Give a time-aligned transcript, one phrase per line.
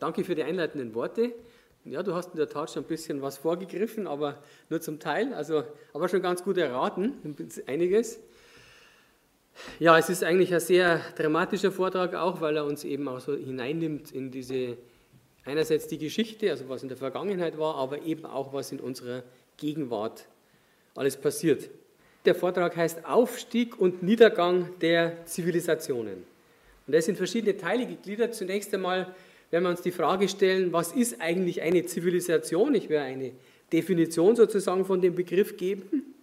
[0.00, 1.32] Danke für die einleitenden Worte.
[1.84, 5.32] Ja, du hast in der Tat schon ein bisschen was vorgegriffen, aber nur zum Teil,
[5.32, 7.14] also, aber schon ganz gut erraten,
[7.66, 8.20] einiges.
[9.78, 13.34] Ja, es ist eigentlich ein sehr dramatischer Vortrag auch, weil er uns eben auch so
[13.34, 14.76] hineinnimmt in diese,
[15.44, 19.22] einerseits die Geschichte, also was in der Vergangenheit war, aber eben auch was in unserer
[19.56, 20.26] Gegenwart
[20.94, 21.70] alles passiert.
[22.24, 26.24] Der Vortrag heißt Aufstieg und Niedergang der Zivilisationen.
[26.86, 28.34] Und er ist in verschiedene Teile gegliedert.
[28.34, 29.14] Zunächst einmal
[29.50, 32.74] werden wir uns die Frage stellen, was ist eigentlich eine Zivilisation?
[32.74, 33.32] Ich werde eine
[33.72, 36.14] Definition sozusagen von dem Begriff geben.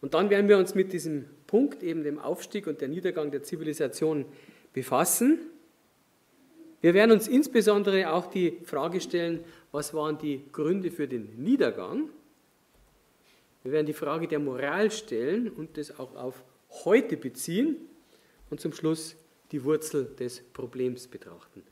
[0.00, 3.42] Und dann werden wir uns mit diesem Punkt, eben dem Aufstieg und der Niedergang der
[3.42, 4.24] Zivilisation,
[4.72, 5.40] befassen.
[6.80, 12.10] Wir werden uns insbesondere auch die Frage stellen, was waren die Gründe für den Niedergang?
[13.64, 16.44] Wir werden die Frage der Moral stellen und das auch auf
[16.84, 17.76] heute beziehen
[18.50, 19.16] und zum Schluss
[19.52, 21.62] die Wurzel des Problems betrachten.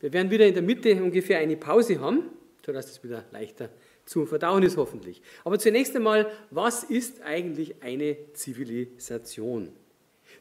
[0.00, 2.30] Wir werden wieder in der Mitte ungefähr eine Pause haben,
[2.64, 3.70] sodass es wieder leichter
[4.04, 5.22] zu verdauen ist hoffentlich.
[5.44, 9.72] Aber zunächst einmal, was ist eigentlich eine Zivilisation?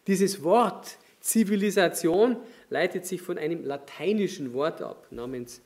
[0.08, 2.38] Dieses Wort Zivilisation
[2.70, 5.62] leitet sich von einem lateinischen Wort ab, namens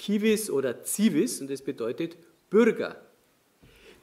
[0.00, 2.16] civis oder civis, und das bedeutet
[2.48, 2.96] Bürger.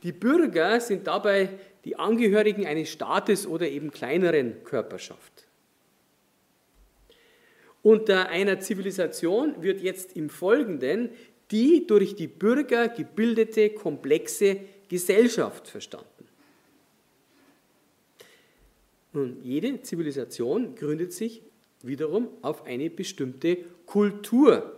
[0.04, 1.50] Die Bürger sind dabei
[1.86, 5.41] die Angehörigen eines Staates oder eben kleineren Körperschaft.
[7.84, 11.10] Unter einer Zivilisation wird jetzt im Folgenden
[11.52, 16.08] die durch die Bürger gebildete komplexe Gesellschaft verstanden.
[19.14, 21.42] Nun, jede Zivilisation gründet sich
[21.82, 24.78] wiederum auf eine bestimmte Kultur.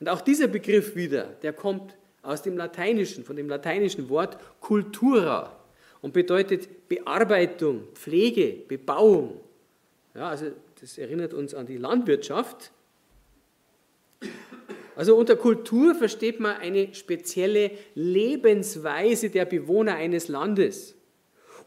[0.00, 5.58] Und auch dieser Begriff wieder, der kommt aus dem Lateinischen, von dem lateinischen Wort cultura
[6.00, 9.40] und bedeutet Bearbeitung, Pflege, Bebauung.
[10.14, 10.46] Ja, also
[10.82, 12.72] das erinnert uns an die Landwirtschaft.
[14.96, 20.96] Also unter Kultur versteht man eine spezielle Lebensweise der Bewohner eines Landes.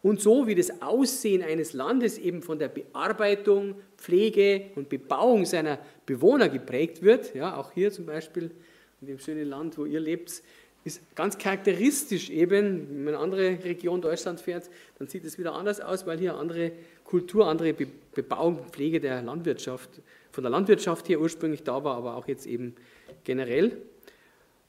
[0.04, 5.80] Und so wie das Aussehen eines Landes eben von der Bearbeitung, Pflege und Bebauung seiner
[6.06, 8.52] Bewohner geprägt wird, ja, auch hier zum Beispiel
[9.00, 10.44] in dem schönen Land, wo ihr lebt,
[10.86, 14.70] ist ganz charakteristisch eben, wenn man in eine andere Region Deutschlands fährt,
[15.00, 16.72] dann sieht es wieder anders aus, weil hier andere
[17.04, 19.90] Kultur, andere Bebauung, Pflege der Landwirtschaft,
[20.32, 22.76] von der Landwirtschaft hier ursprünglich da war, aber auch jetzt eben
[23.24, 23.82] generell.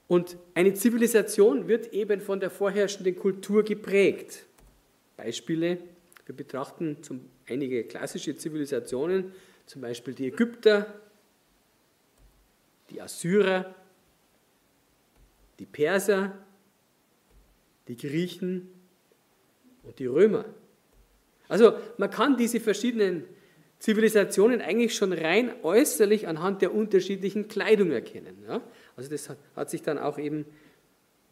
[0.09, 4.47] Und eine Zivilisation wird eben von der vorherrschenden Kultur geprägt.
[5.19, 5.79] Beispiele,
[6.25, 9.33] wir betrachten zum, einige klassische Zivilisationen,
[9.67, 10.95] zum Beispiel die Ägypter,
[12.91, 13.75] die Assyrer,
[15.59, 16.37] die Perser,
[17.89, 18.69] die Griechen
[19.83, 20.45] und die Römer.
[21.49, 23.25] Also man kann diese verschiedenen
[23.79, 28.43] Zivilisationen eigentlich schon rein äußerlich anhand der unterschiedlichen Kleidung erkennen.
[28.47, 28.63] Ja?
[28.97, 30.47] Also das hat, hat sich dann auch eben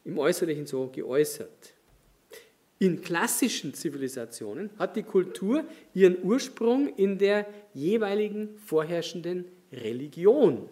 [0.05, 1.75] im Äußerlichen so geäußert.
[2.79, 5.65] In klassischen Zivilisationen hat die Kultur
[5.95, 10.69] ihren Ursprung in der jeweiligen vorherrschenden Religion.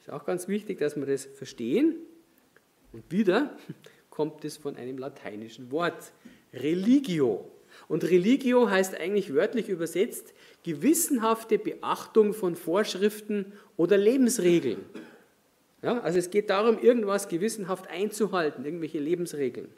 [0.00, 1.96] Ist auch ganz wichtig, dass wir das verstehen.
[2.94, 3.50] Und wieder
[4.08, 6.12] kommt es von einem lateinischen Wort,
[6.52, 7.50] religio.
[7.88, 10.32] Und religio heißt eigentlich wörtlich übersetzt
[10.62, 14.78] gewissenhafte Beachtung von Vorschriften oder Lebensregeln.
[15.82, 19.68] Ja, also es geht darum, irgendwas gewissenhaft einzuhalten, irgendwelche Lebensregeln.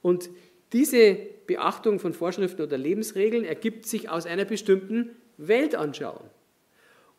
[0.00, 0.30] Und
[0.72, 1.18] diese
[1.48, 6.30] Beachtung von Vorschriften oder Lebensregeln ergibt sich aus einer bestimmten Weltanschauung.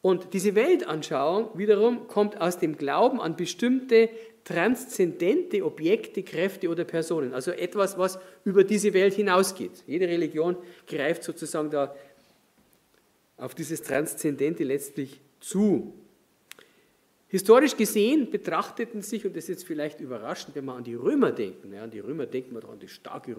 [0.02, 4.10] Und diese Weltanschauung wiederum kommt aus dem Glauben an bestimmte
[4.46, 7.34] transzendente Objekte, Kräfte oder Personen.
[7.34, 9.84] Also etwas, was über diese Welt hinausgeht.
[9.86, 10.56] Jede Religion
[10.88, 11.94] greift sozusagen da
[13.38, 15.94] auf dieses Transzendente letztlich zu.
[17.28, 21.32] Historisch gesehen betrachteten sich, und das ist jetzt vielleicht überraschend, wenn wir an die Römer
[21.32, 23.36] denken, ja, an die Römer denken wir an das starke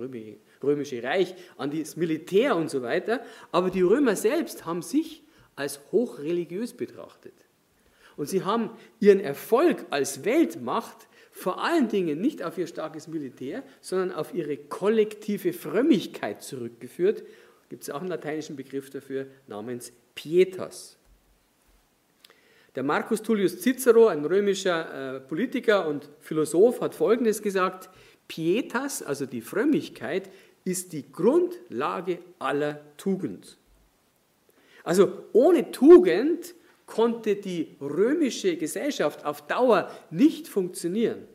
[0.62, 5.24] römische Reich, an das Militär und so weiter, aber die Römer selbst haben sich
[5.56, 7.34] als hochreligiös betrachtet.
[8.16, 13.62] Und sie haben ihren Erfolg als Weltmacht vor allen Dingen nicht auf ihr starkes Militär,
[13.80, 17.22] sondern auf ihre kollektive Frömmigkeit zurückgeführt.
[17.68, 20.98] Gibt es auch einen lateinischen Begriff dafür namens Pietas.
[22.74, 27.90] Der Marcus Tullius Cicero, ein römischer äh, Politiker und Philosoph, hat Folgendes gesagt,
[28.28, 30.30] Pietas, also die Frömmigkeit,
[30.64, 33.56] ist die Grundlage aller Tugend.
[34.84, 36.54] Also ohne Tugend
[36.86, 41.26] konnte die römische Gesellschaft auf Dauer nicht funktionieren.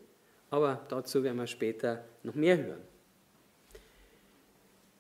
[0.50, 2.82] Aber dazu werden wir später noch mehr hören.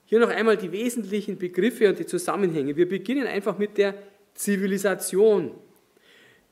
[0.05, 2.75] Hier noch einmal die wesentlichen Begriffe und die Zusammenhänge.
[2.75, 3.95] Wir beginnen einfach mit der
[4.35, 5.51] Zivilisation.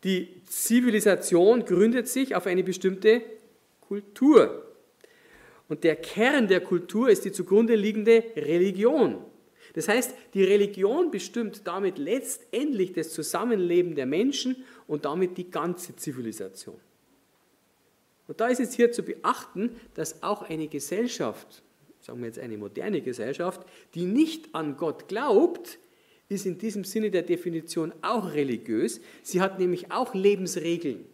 [0.04, 3.22] Die Zivilisation gründet sich auf eine bestimmte
[3.82, 4.66] Kultur.
[5.70, 9.24] Und der Kern der Kultur ist die zugrunde liegende Religion.
[9.74, 15.96] Das heißt, die Religion bestimmt damit letztendlich das Zusammenleben der Menschen und damit die ganze
[15.96, 16.80] Zivilisation.
[18.28, 21.64] Und da ist es hier zu beachten, dass auch eine Gesellschaft,
[22.00, 23.62] sagen wir jetzt eine moderne Gesellschaft,
[23.96, 25.80] die nicht an Gott glaubt,
[26.30, 29.02] ist in diesem Sinne der Definition auch religiös.
[29.24, 31.06] Sie hat nämlich auch Lebensregeln.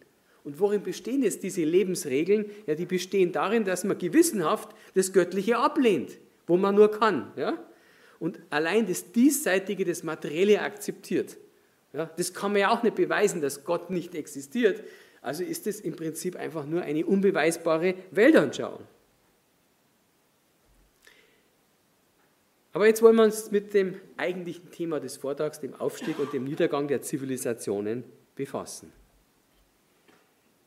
[0.44, 2.46] Und worin bestehen jetzt diese Lebensregeln?
[2.66, 7.32] Ja, die bestehen darin, dass man gewissenhaft das Göttliche ablehnt, wo man nur kann.
[7.36, 7.62] Ja?
[8.20, 11.38] Und allein das Diesseitige, das Materielle akzeptiert.
[11.92, 14.84] Ja, das kann man ja auch nicht beweisen, dass Gott nicht existiert.
[15.22, 18.86] Also ist es im Prinzip einfach nur eine unbeweisbare Weltanschauung.
[22.72, 26.44] Aber jetzt wollen wir uns mit dem eigentlichen Thema des Vortrags, dem Aufstieg und dem
[26.44, 28.04] Niedergang der Zivilisationen,
[28.36, 28.92] befassen.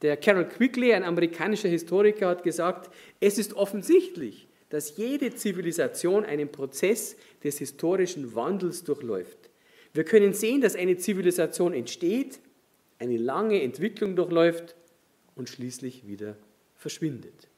[0.01, 6.51] Der Carol Quigley, ein amerikanischer Historiker, hat gesagt, es ist offensichtlich, dass jede Zivilisation einen
[6.51, 9.49] Prozess des historischen Wandels durchläuft.
[9.93, 12.39] Wir können sehen, dass eine Zivilisation entsteht,
[12.99, 14.75] eine lange Entwicklung durchläuft
[15.35, 16.35] und schließlich wieder
[16.75, 17.49] verschwindet.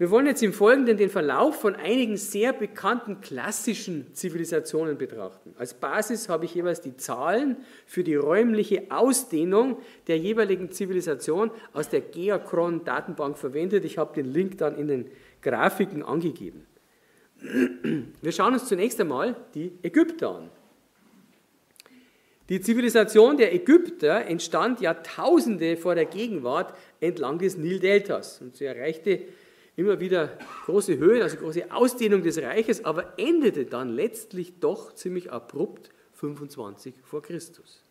[0.00, 5.54] Wir wollen jetzt im Folgenden den Verlauf von einigen sehr bekannten klassischen Zivilisationen betrachten.
[5.58, 9.76] Als Basis habe ich jeweils die Zahlen für die räumliche Ausdehnung
[10.06, 13.84] der jeweiligen Zivilisation aus der Geochron-Datenbank verwendet.
[13.84, 15.10] Ich habe den Link dann in den
[15.42, 16.64] Grafiken angegeben.
[17.42, 20.50] Wir schauen uns zunächst einmal die Ägypter an.
[22.48, 29.22] Die Zivilisation der Ägypter entstand Jahrtausende vor der Gegenwart entlang des Nildeltas und sie erreichte
[29.76, 35.30] immer wieder große Höhen, also große Ausdehnung des Reiches, aber endete dann letztlich doch ziemlich
[35.30, 37.84] abrupt 25 vor Christus.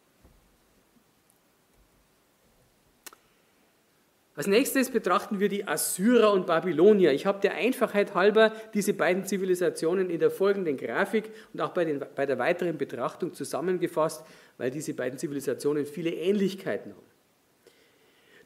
[4.39, 7.11] Als nächstes betrachten wir die Assyrer und Babylonier.
[7.11, 11.83] Ich habe der Einfachheit halber diese beiden Zivilisationen in der folgenden Grafik und auch bei,
[11.83, 14.23] den, bei der weiteren Betrachtung zusammengefasst,
[14.57, 17.05] weil diese beiden Zivilisationen viele Ähnlichkeiten haben.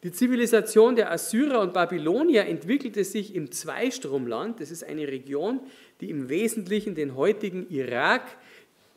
[0.02, 4.62] Die Zivilisation der Assyrer und Babylonier entwickelte sich im Zweistromland.
[4.62, 5.60] Das ist eine Region,
[6.02, 8.24] die im Wesentlichen den heutigen Irak,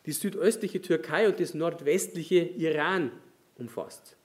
[0.06, 3.10] die südöstliche Türkei und das nordwestliche Iran
[3.58, 4.15] umfasst.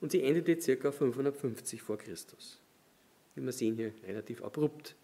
[0.00, 0.92] Und sie endete ca.
[0.92, 2.60] 550 vor Christus.
[3.34, 4.94] Wie wir sehen hier relativ abrupt.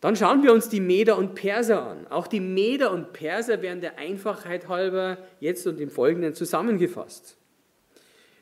[0.00, 2.06] Dann schauen wir uns die Meder und Perser an.
[2.08, 7.36] Auch die Meder und Perser werden der Einfachheit halber jetzt und im Folgenden zusammengefasst.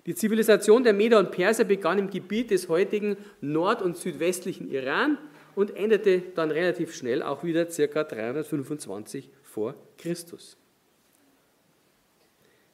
[0.07, 5.17] Die Zivilisation der Meder und Perser begann im Gebiet des heutigen nord- und südwestlichen Iran
[5.55, 8.05] und endete dann relativ schnell auch wieder ca.
[8.05, 10.59] 325 vor Christus.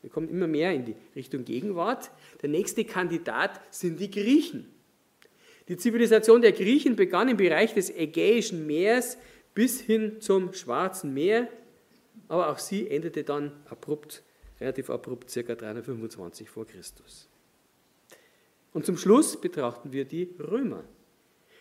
[0.03, 2.11] Wir kommen immer mehr in die Richtung Gegenwart.
[2.43, 4.67] Der nächste Kandidat sind die Griechen.
[5.69, 9.19] Die Zivilisation der Griechen begann im Bereich des Ägäischen Meers
[9.55, 11.49] bis hin zum Schwarzen Meer,
[12.29, 14.23] aber auch sie endete dann abrupt
[14.61, 15.55] relativ abrupt, ca.
[15.55, 17.29] 325 vor Christus.
[18.73, 20.85] Und zum Schluss betrachten wir die Römer.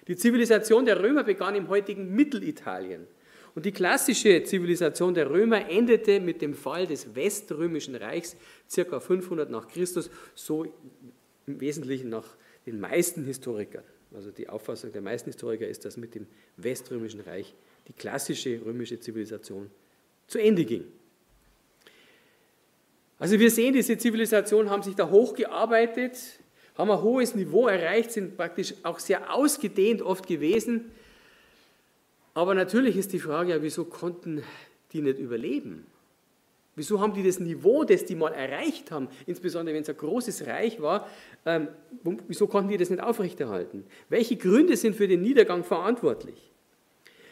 [0.08, 3.08] Die Zivilisation der Römer begann im heutigen Mittelitalien.
[3.56, 8.36] Und die klassische Zivilisation der Römer endete mit dem Fall des Weströmischen Reichs
[8.74, 9.00] ca.
[9.00, 10.66] 500 nach Christus, so
[11.46, 12.26] im Wesentlichen nach
[12.66, 13.84] den meisten Historikern.
[14.14, 16.28] Also die Auffassung der meisten Historiker ist, dass mit dem
[16.58, 17.54] Weströmischen Reich
[17.88, 19.70] die klassische römische Zivilisation
[20.28, 20.86] zu Ende ging.
[23.20, 26.18] Also wir sehen, diese Zivilisationen haben sich da hochgearbeitet,
[26.78, 30.92] haben ein hohes Niveau erreicht, sind praktisch auch sehr ausgedehnt oft gewesen.
[32.40, 34.42] Aber natürlich ist die Frage, ja, wieso konnten
[34.94, 35.86] die nicht überleben?
[36.74, 40.48] Wieso haben die das Niveau, das die mal erreicht haben, insbesondere wenn es ein großes
[40.48, 41.10] Reich war,
[41.46, 41.68] ähm,
[42.30, 43.84] wieso konnten die das nicht aufrechterhalten?
[44.08, 46.50] Welche Gründe sind für den Niedergang verantwortlich?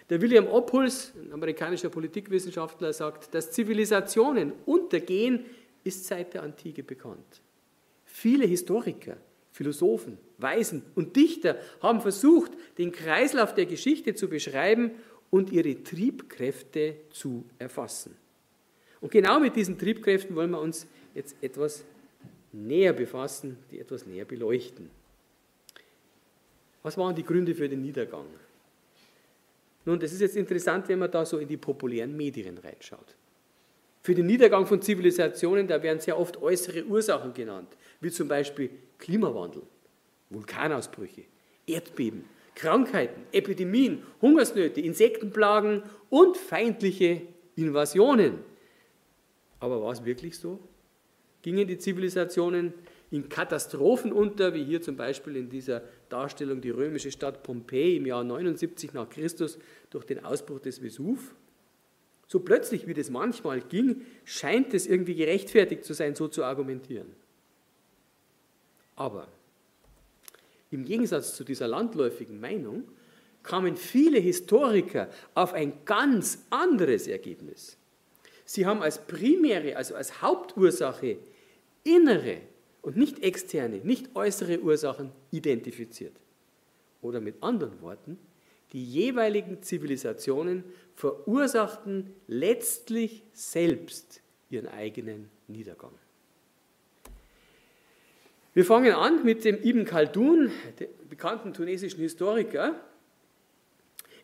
[0.09, 5.45] Der William Ophuls, ein amerikanischer Politikwissenschaftler, sagt, dass Zivilisationen untergehen,
[5.85, 7.41] ist seit der Antike bekannt.
[8.03, 9.15] Viele Historiker,
[9.57, 14.91] Philosophen, Weisen und Dichter haben versucht, den Kreislauf der Geschichte zu beschreiben
[15.31, 18.15] und ihre Triebkräfte zu erfassen.
[19.01, 20.85] Und genau mit diesen Triebkräften wollen wir uns
[21.15, 21.83] jetzt etwas
[22.53, 24.91] näher befassen, die etwas näher beleuchten.
[26.83, 28.27] Was waren die Gründe für den Niedergang?
[29.85, 33.15] Nun, das ist jetzt interessant, wenn man da so in die populären Medien reinschaut.
[34.03, 38.69] Für den Niedergang von Zivilisationen, da werden sehr oft äußere Ursachen genannt, wie zum Beispiel
[38.97, 39.63] Klimawandel,
[40.29, 41.23] Vulkanausbrüche,
[41.65, 42.25] Erdbeben,
[42.55, 47.21] Krankheiten, Epidemien, Hungersnöte, Insektenplagen und feindliche
[47.55, 48.39] Invasionen.
[49.59, 50.59] Aber war es wirklich so?
[51.41, 52.73] Gingen die Zivilisationen
[53.11, 58.05] in Katastrophen unter, wie hier zum Beispiel in dieser Darstellung die römische Stadt Pompeji im
[58.05, 59.57] Jahr 79 nach Christus
[59.89, 61.35] durch den Ausbruch des Vesuv?
[62.27, 67.07] So plötzlich, wie das manchmal ging, scheint es irgendwie gerechtfertigt zu sein, so zu argumentieren.
[68.97, 69.27] Aber
[70.69, 72.83] im Gegensatz zu dieser landläufigen Meinung
[73.43, 77.77] kamen viele Historiker auf ein ganz anderes Ergebnis.
[78.43, 81.17] Sie haben als primäre, also als Hauptursache
[81.83, 82.41] innere
[82.81, 86.13] und nicht externe, nicht äußere Ursachen identifiziert.
[87.01, 88.17] Oder mit anderen Worten,
[88.73, 90.63] die jeweiligen Zivilisationen
[90.95, 95.93] verursachten letztlich selbst ihren eigenen Niedergang.
[98.57, 102.73] Wir fangen an mit dem Ibn Khaldun, dem bekannten tunesischen Historiker.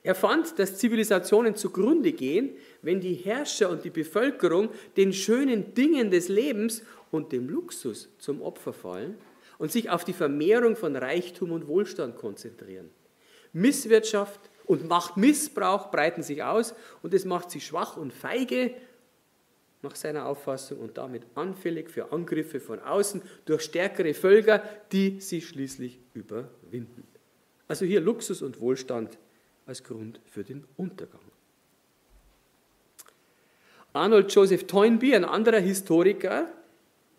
[0.02, 2.50] Er fand, dass Zivilisationen zugrunde gehen,
[2.82, 8.42] wenn die Herrscher und die Bevölkerung den schönen Dingen des Lebens und dem Luxus zum
[8.42, 9.20] Opfer fallen
[9.60, 12.90] und sich auf die Vermehrung von Reichtum und Wohlstand konzentrieren.
[13.52, 16.74] Misswirtschaft und Machtmissbrauch breiten sich aus
[17.04, 18.74] und es macht sie schwach und feige
[19.84, 25.42] nach seiner Auffassung und damit anfällig für Angriffe von außen durch stärkere Völker, die sie
[25.42, 27.04] schließlich überwinden.
[27.68, 29.18] Also hier Luxus und Wohlstand
[29.66, 31.20] als Grund für den Untergang.
[33.92, 36.48] Arnold Joseph Toynbee, ein anderer Historiker,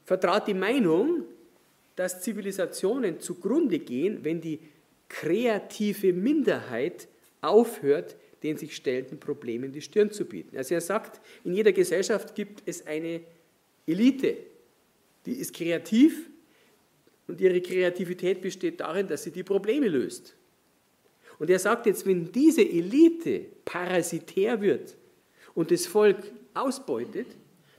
[0.04, 1.24] vertrat die Meinung,
[1.96, 4.58] dass Zivilisationen zugrunde gehen, wenn die
[5.08, 7.08] kreative Minderheit
[7.40, 10.56] aufhört, den sich stellenden Problemen die Stirn zu bieten.
[10.56, 13.22] Also er sagt, in jeder Gesellschaft gibt es eine
[13.86, 14.36] Elite,
[15.26, 16.28] die ist kreativ
[17.26, 20.36] und ihre Kreativität besteht darin, dass sie die Probleme löst.
[21.38, 24.94] Und er sagt jetzt, wenn diese Elite parasitär wird
[25.54, 27.26] und das Volk ausbeutet,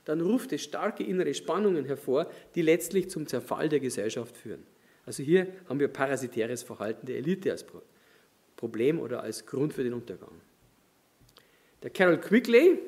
[0.04, 4.64] dann ruft es starke innere Spannungen hervor, die letztlich zum Zerfall der Gesellschaft führen.
[5.04, 7.64] Also hier haben wir parasitäres Verhalten der Elite als
[8.56, 10.32] Problem oder als Grund für den Untergang.
[11.82, 12.78] Der Carol Quigley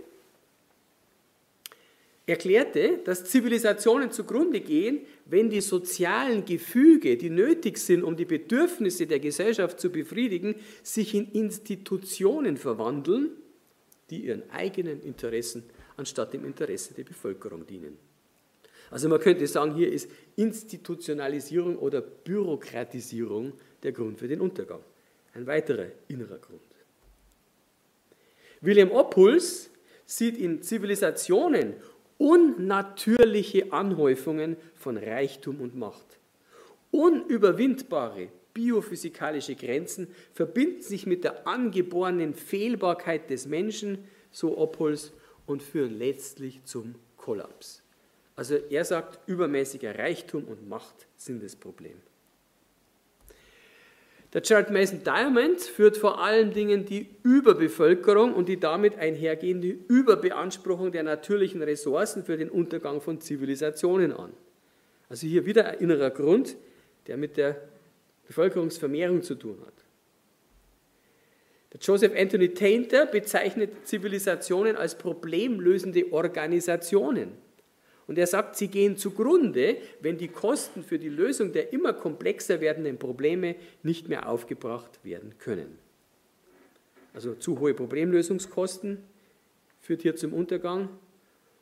[2.26, 9.07] erklärte, dass Zivilisationen zugrunde gehen, wenn die sozialen Gefüge, die nötig sind, um die Bedürfnisse
[9.07, 13.30] der Gesellschaft zu befriedigen, sich in Institutionen verwandeln,
[14.11, 15.64] die ihren eigenen Interessen
[15.97, 17.97] anstatt dem Interesse der Bevölkerung dienen.
[18.90, 23.52] Also man könnte sagen, hier ist Institutionalisierung oder Bürokratisierung
[23.83, 24.80] der Grund für den Untergang.
[25.35, 26.62] Ein weiterer innerer Grund.
[28.61, 29.71] William Oppuls
[30.07, 31.75] sieht in Zivilisationen
[32.19, 36.19] unnatürliche Anhäufungen von Reichtum und Macht.
[36.91, 43.99] Unüberwindbare biophysikalische Grenzen verbinden sich mit der angeborenen Fehlbarkeit des Menschen,
[44.31, 45.12] so Oppuls,
[45.47, 47.83] und führen letztlich zum Kollaps.
[48.35, 51.97] Also er sagt, übermäßiger Reichtum und Macht sind das Problem.
[54.35, 60.92] Der Gerald Mason Diamond führt vor allen Dingen die Überbevölkerung und die damit einhergehende Überbeanspruchung
[60.92, 64.32] der natürlichen Ressourcen für den Untergang von Zivilisationen an.
[65.08, 66.56] Also hier wieder ein innerer Grund,
[67.06, 67.56] der mit der
[68.26, 69.73] Bevölkerungsvermehrung zu tun hat.
[71.73, 77.32] Der Joseph Anthony Tainter bezeichnet Zivilisationen als problemlösende Organisationen.
[78.09, 82.61] Und er sagt, sie gehen zugrunde, wenn die Kosten für die Lösung der immer komplexer
[82.61, 85.79] werdenden Probleme nicht mehr aufgebracht werden können.
[87.12, 89.05] Also zu hohe Problemlösungskosten
[89.83, 90.88] führt hier zum Untergang.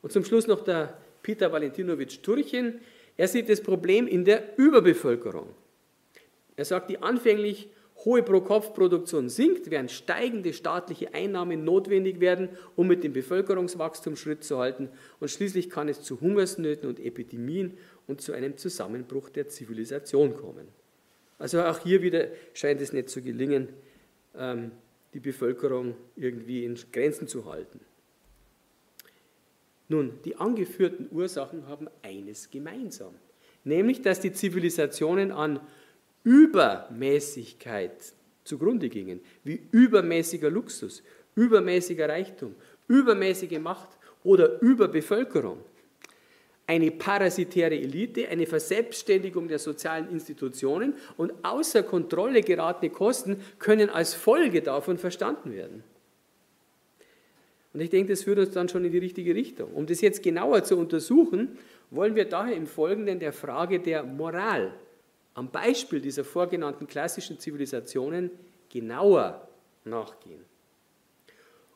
[0.01, 2.79] Und zum Schluss noch der Peter Valentinowitsch Turchin.
[3.17, 5.49] Er sieht das Problem in der Überbevölkerung.
[6.55, 7.69] Er sagt, die anfänglich
[8.05, 14.59] hohe Pro-Kopf-Produktion sinkt, während steigende staatliche Einnahmen notwendig werden, um mit dem Bevölkerungswachstum Schritt zu
[14.59, 14.89] halten.
[15.19, 17.77] Und schließlich kann es zu Hungersnöten und Epidemien
[18.07, 20.67] und zu einem Zusammenbruch der Zivilisation kommen.
[21.39, 23.69] Also auch hier wieder scheint es nicht zu gelingen,
[24.35, 24.71] ähm,
[25.13, 27.79] die Bevölkerung irgendwie in Grenzen zu halten.
[29.89, 33.13] Nun, die angeführten Ursachen haben eines gemeinsam,
[33.63, 35.61] nämlich dass die Zivilisationen an
[36.27, 41.01] Übermäßigkeit zugrunde gingen, wie übermäßiger Luxus,
[41.35, 42.53] übermäßiger Reichtum,
[42.89, 43.87] übermäßige Macht
[44.25, 45.59] oder Überbevölkerung.
[46.65, 54.13] Eine parasitäre Elite, eine Verselbstständigung der sozialen Institutionen und außer Kontrolle geratene Kosten können als
[54.13, 55.81] Folge davon verstanden werden.
[57.73, 59.71] Und ich denke, das führt uns dann schon in die richtige Richtung.
[59.73, 61.57] Um das jetzt genauer zu untersuchen,
[61.89, 64.73] wollen wir daher im Folgenden der Frage der Moral
[65.37, 68.31] am Beispiel dieser vorgenannten klassischen Zivilisationen
[68.69, 69.47] genauer
[69.85, 70.43] nachgehen.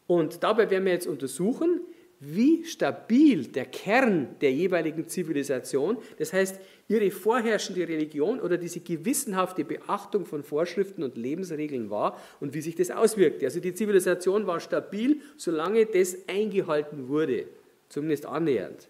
[0.07, 1.81] Und dabei werden wir jetzt untersuchen,
[2.19, 9.63] wie stabil der Kern der jeweiligen Zivilisation, das heißt ihre vorherrschende Religion oder diese gewissenhafte
[9.63, 13.45] Beachtung von Vorschriften und Lebensregeln war und wie sich das auswirkte.
[13.45, 17.45] Also die Zivilisation war stabil, solange das eingehalten wurde,
[17.89, 18.89] zumindest annähernd.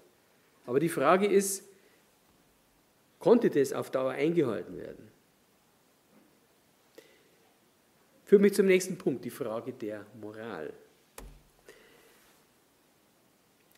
[0.65, 1.70] Aber die Frage ist,
[3.21, 5.07] konnte das auf Dauer eingehalten werden?
[8.25, 10.73] Führt mich zum nächsten Punkt, die Frage der Moral.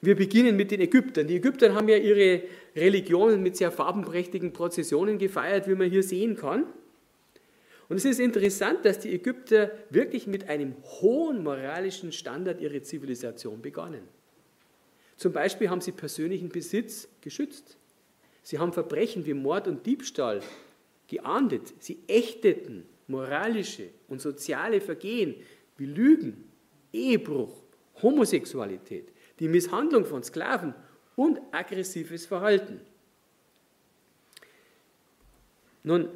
[0.02, 1.28] Wir beginnen mit den Ägyptern.
[1.28, 2.44] Die Ägypter haben ja ihre
[2.76, 6.66] Religionen mit sehr farbenprächtigen Prozessionen gefeiert, wie man hier sehen kann.
[7.90, 13.62] Und es ist interessant, dass die Ägypter wirklich mit einem hohen moralischen Standard ihre Zivilisation
[13.62, 14.02] begannen.
[15.16, 17.78] Zum Beispiel haben sie persönlichen Besitz geschützt.
[18.44, 20.42] Sie haben Verbrechen wie Mord und Diebstahl
[21.08, 21.74] geahndet.
[21.80, 25.36] Sie ächteten moralische und soziale Vergehen
[25.78, 26.44] wie Lügen,
[26.92, 27.64] Ehebruch,
[28.02, 30.74] Homosexualität die Misshandlung von Sklaven
[31.16, 32.80] und aggressives Verhalten.
[35.84, 36.08] Nun,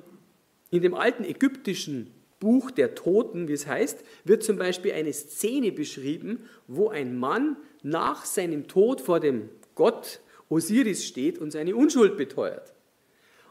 [0.72, 5.72] in dem alten ägyptischen Buch der Toten, wie es heißt, wird zum Beispiel eine Szene
[5.72, 12.18] beschrieben, wo ein Mann nach seinem Tod vor dem Gott Osiris steht und seine Unschuld
[12.18, 12.74] beteuert.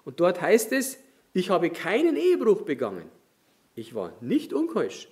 [0.05, 0.99] Und dort heißt es,
[1.33, 3.11] ich habe keinen Ehebruch begangen.
[3.75, 5.09] Ich war nicht unkeusch.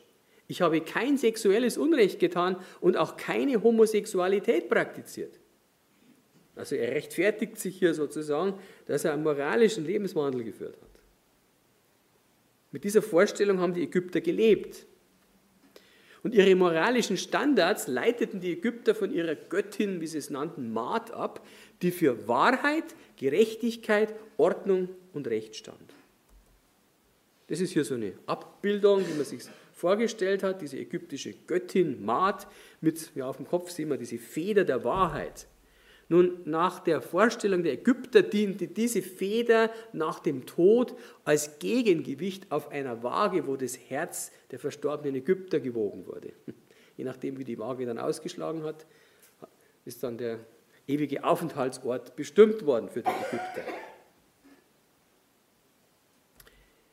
[0.46, 5.38] Ich habe kein sexuelles Unrecht getan und auch keine Homosexualität praktiziert.
[6.56, 10.88] Also er rechtfertigt sich hier sozusagen, dass er einen moralischen Lebenswandel geführt hat.
[12.70, 14.86] Mit dieser Vorstellung haben die Ägypter gelebt.
[16.24, 21.12] Und ihre moralischen Standards leiteten die Ägypter von ihrer Göttin, wie sie es nannten, Maat
[21.12, 21.46] ab,
[21.82, 22.84] die für Wahrheit,
[23.18, 25.94] Gerechtigkeit, Ordnung und Recht stand.
[27.48, 29.42] Das ist hier so eine Abbildung, wie man sich
[29.74, 32.46] vorgestellt hat, diese ägyptische Göttin Maat
[32.80, 35.46] mit, ja, auf dem Kopf sehen wir diese Feder der Wahrheit.
[36.08, 40.94] Nun, nach der Vorstellung der Ägypter diente diese Feder nach dem Tod
[41.24, 46.32] als Gegengewicht auf einer Waage, wo das Herz der verstorbenen Ägypter gewogen wurde.
[46.96, 48.86] Je nachdem, wie die Waage dann ausgeschlagen hat,
[49.84, 50.40] ist dann der
[50.86, 53.62] ewige Aufenthaltsort bestimmt worden für die Ägypter.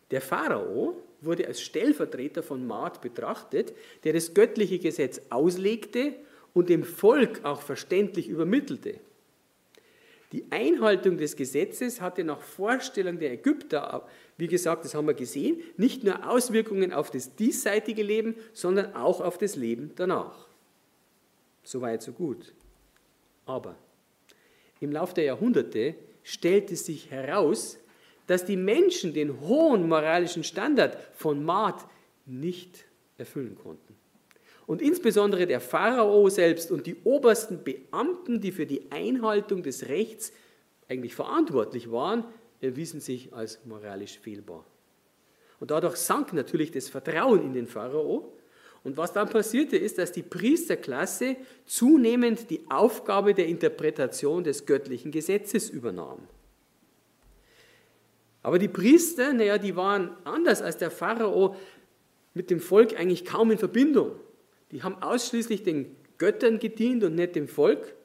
[0.09, 6.15] Der Pharao wurde als Stellvertreter von Maat betrachtet, der das göttliche Gesetz auslegte
[6.53, 8.99] und dem Volk auch verständlich übermittelte.
[10.31, 15.61] Die Einhaltung des Gesetzes hatte nach Vorstellung der Ägypter, wie gesagt, das haben wir gesehen,
[15.75, 20.47] nicht nur Auswirkungen auf das diesseitige Leben, sondern auch auf das Leben danach.
[21.63, 22.53] Soweit, so gut.
[23.45, 23.75] Aber
[24.79, 27.77] im Laufe der Jahrhunderte stellte sich heraus,
[28.27, 31.85] dass die Menschen den hohen moralischen Standard von Maat
[32.25, 32.85] nicht
[33.17, 33.90] erfüllen konnten.
[34.71, 40.31] Und insbesondere der Pharao selbst und die obersten Beamten, die für die Einhaltung des Rechts
[40.87, 42.23] eigentlich verantwortlich waren,
[42.61, 44.63] erwiesen sich als moralisch fehlbar.
[45.59, 48.31] Und dadurch sank natürlich das Vertrauen in den Pharao.
[48.85, 55.11] Und was dann passierte, ist, dass die Priesterklasse zunehmend die Aufgabe der Interpretation des göttlichen
[55.11, 56.19] Gesetzes übernahm.
[58.41, 61.57] Aber die Priester, naja, die waren anders als der Pharao
[62.33, 64.13] mit dem Volk eigentlich kaum in Verbindung.
[64.71, 67.95] Die haben ausschließlich den Göttern gedient und nicht dem Volk.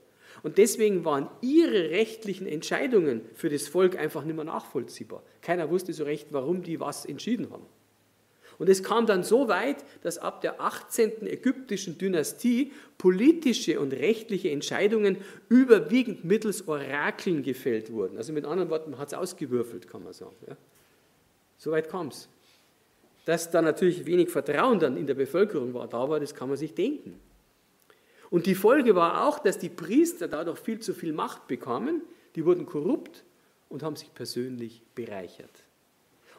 [0.42, 5.22] Und deswegen waren ihre rechtlichen Entscheidungen für das Volk einfach nicht mehr nachvollziehbar.
[5.42, 7.66] Keiner wusste so recht, warum die was entschieden haben.
[8.58, 11.26] Und es kam dann so weit, dass ab der 18.
[11.26, 18.16] ägyptischen Dynastie politische und rechtliche Entscheidungen überwiegend mittels Orakeln gefällt wurden.
[18.16, 20.36] Also mit anderen Worten, man hat es ausgewürfelt, kann man sagen.
[20.48, 20.56] Ja.
[21.58, 22.28] So weit kam es.
[23.26, 26.56] Dass da natürlich wenig Vertrauen dann in der Bevölkerung war, da war, das kann man
[26.56, 27.20] sich denken.
[28.30, 32.02] Und die Folge war auch, dass die Priester dadurch viel zu viel Macht bekamen,
[32.34, 33.24] die wurden korrupt
[33.68, 35.50] und haben sich persönlich bereichert.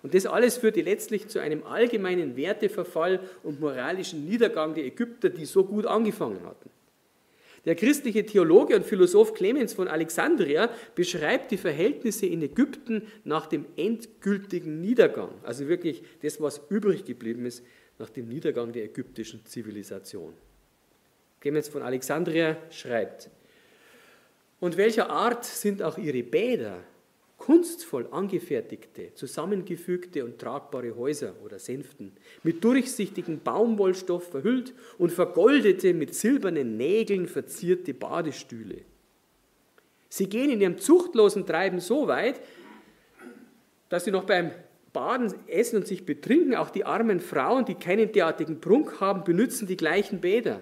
[0.02, 5.46] Und das alles führte letztlich zu einem allgemeinen Werteverfall und moralischen Niedergang der Ägypter, die
[5.46, 6.70] so gut angefangen hatten.
[7.68, 13.66] Der christliche Theologe und Philosoph Clemens von Alexandria beschreibt die Verhältnisse in Ägypten nach dem
[13.76, 17.62] endgültigen Niedergang, also wirklich das, was übrig geblieben ist
[18.00, 20.34] nach dem Niedergang der ägyptischen Zivilisation.
[21.42, 23.30] Clemens von Alexandria schreibt,
[24.62, 26.80] und welcher Art sind auch ihre Bäder,
[27.38, 32.12] kunstvoll angefertigte, zusammengefügte und tragbare Häuser oder Sänften,
[32.44, 38.82] mit durchsichtigem Baumwollstoff verhüllt und vergoldete, mit silbernen Nägeln verzierte Badestühle.
[40.10, 42.42] Sie gehen in ihrem zuchtlosen Treiben so weit,
[43.90, 44.52] dass sie noch beim
[44.94, 49.68] Baden, Essen und sich betrinken, auch die armen Frauen, die keinen derartigen Prunk haben, benutzen
[49.68, 50.62] die gleichen Bäder.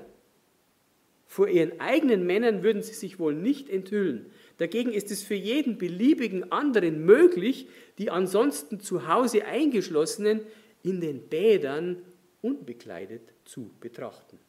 [1.27, 4.25] Vor ihren eigenen Männern würden sie sich wohl nicht enthüllen.
[4.57, 10.41] Dagegen ist es für jeden beliebigen anderen möglich, die ansonsten zu Hause eingeschlossenen
[10.83, 11.97] in den Bädern
[12.41, 14.39] unbekleidet zu betrachten.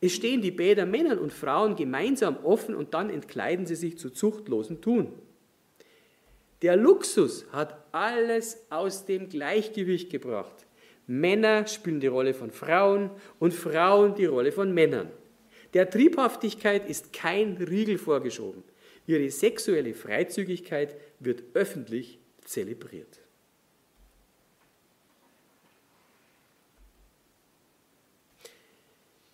[0.00, 4.10] Es stehen die Bäder Männern und Frauen gemeinsam offen und dann entkleiden sie sich zu
[4.10, 5.12] zuchtlosem Tun.
[6.60, 10.66] Der Luxus hat alles aus dem Gleichgewicht gebracht.
[11.06, 15.10] Männer spielen die Rolle von Frauen und Frauen die Rolle von Männern.
[15.74, 18.62] Der Triebhaftigkeit ist kein Riegel vorgeschoben.
[19.06, 23.20] Ihre sexuelle Freizügigkeit wird öffentlich zelebriert.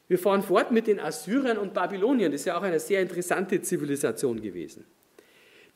[0.08, 2.32] Wir fahren fort mit den Assyrern und Babyloniern.
[2.32, 4.86] Das ist ja auch eine sehr interessante Zivilisation gewesen.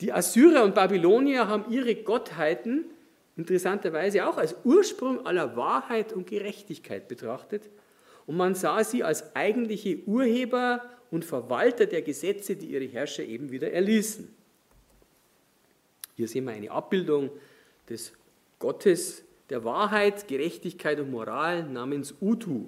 [0.00, 2.87] Die Assyrer und Babylonier haben ihre Gottheiten
[3.37, 7.68] interessanterweise auch als Ursprung aller Wahrheit und Gerechtigkeit betrachtet.
[8.26, 13.53] Und man sah sie als eigentliche Urheber und Verwalter der Gesetze, die ihre Herrscher eben
[13.53, 14.29] wieder erließen.
[16.16, 17.31] Hier sehen wir eine Abbildung
[17.88, 18.12] des
[18.59, 22.66] Gottes der Wahrheit, Gerechtigkeit und Moral namens Utu.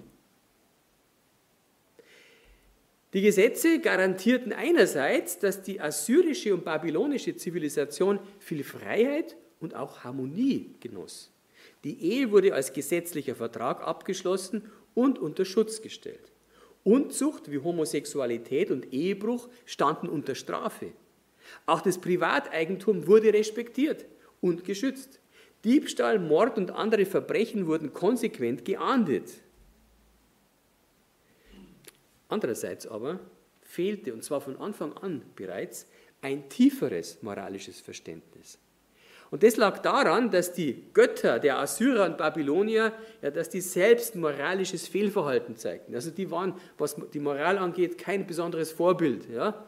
[3.15, 10.75] Die Gesetze garantierten einerseits, dass die assyrische und babylonische Zivilisation viel Freiheit und auch Harmonie
[10.81, 11.31] genoss.
[11.85, 16.34] Die Ehe wurde als gesetzlicher Vertrag abgeschlossen und unter Schutz gestellt.
[16.85, 20.93] Unzucht wie Homosexualität und Ehebruch standen unter Strafe.
[21.67, 24.05] Auch das Privateigentum wurde respektiert
[24.41, 25.21] und geschützt.
[25.65, 29.33] Diebstahl, Mord und andere Verbrechen wurden konsequent geahndet.
[32.29, 33.21] Andererseits aber
[33.63, 35.87] fehlte, und zwar von Anfang an bereits,
[36.21, 38.59] ein tieferes moralisches Verständnis.
[39.35, 44.15] Und das lag daran, dass die Götter der Assyrer und Babylonier, ja, dass die selbst
[44.15, 45.93] moralisches Fehlverhalten zeigten.
[45.93, 49.29] Also die waren, was die Moral angeht, kein besonderes Vorbild.
[49.29, 49.65] Ja?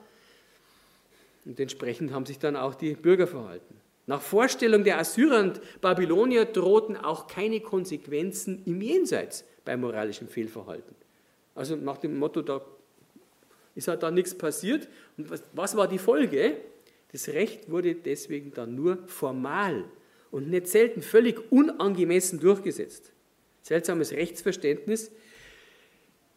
[1.45, 3.75] Und entsprechend haben sich dann auch die Bürger verhalten.
[4.07, 10.95] Nach Vorstellung der Assyrer und Babylonier drohten auch keine Konsequenzen im Jenseits bei moralischem Fehlverhalten.
[11.57, 12.61] Also nach dem Motto, da
[13.75, 14.89] ist halt da nichts passiert.
[15.19, 16.57] Und was, was war die Folge?
[17.13, 19.85] Das Recht wurde deswegen dann nur formal
[20.31, 23.13] und nicht selten völlig unangemessen durchgesetzt.
[23.63, 25.11] Seltsames Rechtsverständnis.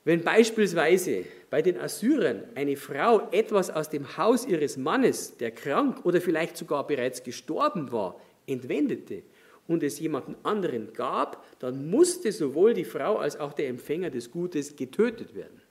[0.06, 6.06] Wenn beispielsweise bei den Assyrern eine Frau etwas aus dem Haus ihres Mannes, der krank
[6.06, 9.24] oder vielleicht sogar bereits gestorben war, entwendete
[9.68, 14.32] und es jemanden anderen gab, dann musste sowohl die Frau als auch der Empfänger des
[14.32, 15.62] Gutes getötet werden.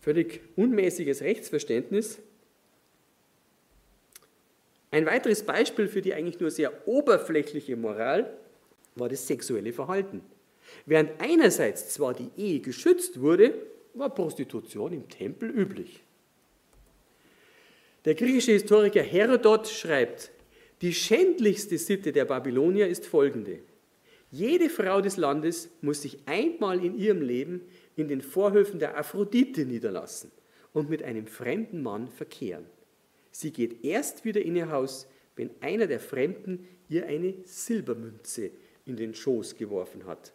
[0.00, 2.20] Völlig unmäßiges Rechtsverständnis.
[4.90, 8.36] Ein weiteres Beispiel für die eigentlich nur sehr oberflächliche Moral
[8.96, 10.22] war das sexuelle Verhalten.
[10.86, 13.54] Während einerseits zwar die Ehe geschützt wurde,
[13.94, 16.02] war Prostitution im Tempel üblich.
[18.04, 20.30] Der griechische Historiker Herodot schreibt,
[20.80, 23.60] die schändlichste Sitte der Babylonier ist folgende.
[24.30, 27.62] Jede Frau des Landes muss sich einmal in ihrem Leben
[27.96, 30.30] in den Vorhöfen der Aphrodite niederlassen
[30.72, 32.64] und mit einem fremden Mann verkehren.
[33.30, 38.50] Sie geht erst wieder in ihr Haus, wenn einer der Fremden ihr eine Silbermünze
[38.84, 40.32] in den Schoß geworfen hat.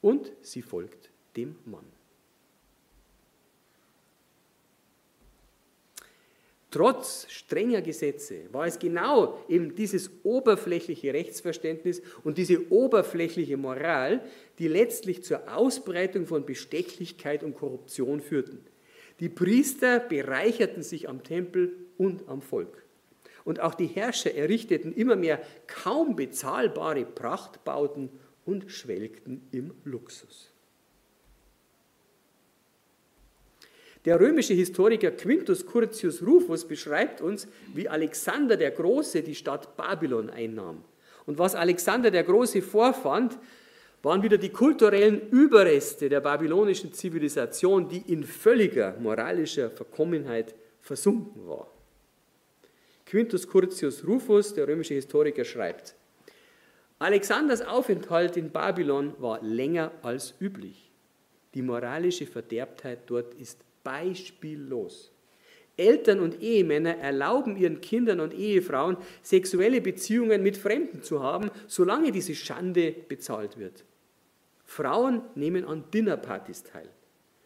[0.00, 1.86] Und sie folgt dem Mann.
[6.72, 14.24] Trotz strenger Gesetze war es genau eben dieses oberflächliche Rechtsverständnis und diese oberflächliche Moral,
[14.58, 18.64] die letztlich zur Ausbreitung von Bestechlichkeit und Korruption führten.
[19.20, 22.84] Die Priester bereicherten sich am Tempel und am Volk.
[23.44, 28.10] Und auch die Herrscher errichteten immer mehr kaum bezahlbare Prachtbauten
[28.44, 30.52] und schwelgten im Luxus.
[34.04, 40.28] Der römische Historiker Quintus Curtius Rufus beschreibt uns, wie Alexander der Große die Stadt Babylon
[40.28, 40.82] einnahm.
[41.24, 43.38] Und was Alexander der Große vorfand,
[44.02, 51.68] waren wieder die kulturellen Überreste der babylonischen Zivilisation, die in völliger moralischer Verkommenheit versunken war.
[53.06, 55.94] Quintus Curtius Rufus, der römische Historiker, schreibt,
[56.98, 60.90] Alexanders Aufenthalt in Babylon war länger als üblich.
[61.54, 65.10] Die moralische Verderbtheit dort ist beispiellos.
[65.76, 72.12] Eltern und Ehemänner erlauben ihren Kindern und Ehefrauen, sexuelle Beziehungen mit Fremden zu haben, solange
[72.12, 73.84] diese Schande bezahlt wird.
[74.72, 76.88] Frauen nehmen an Dinnerpartys teil.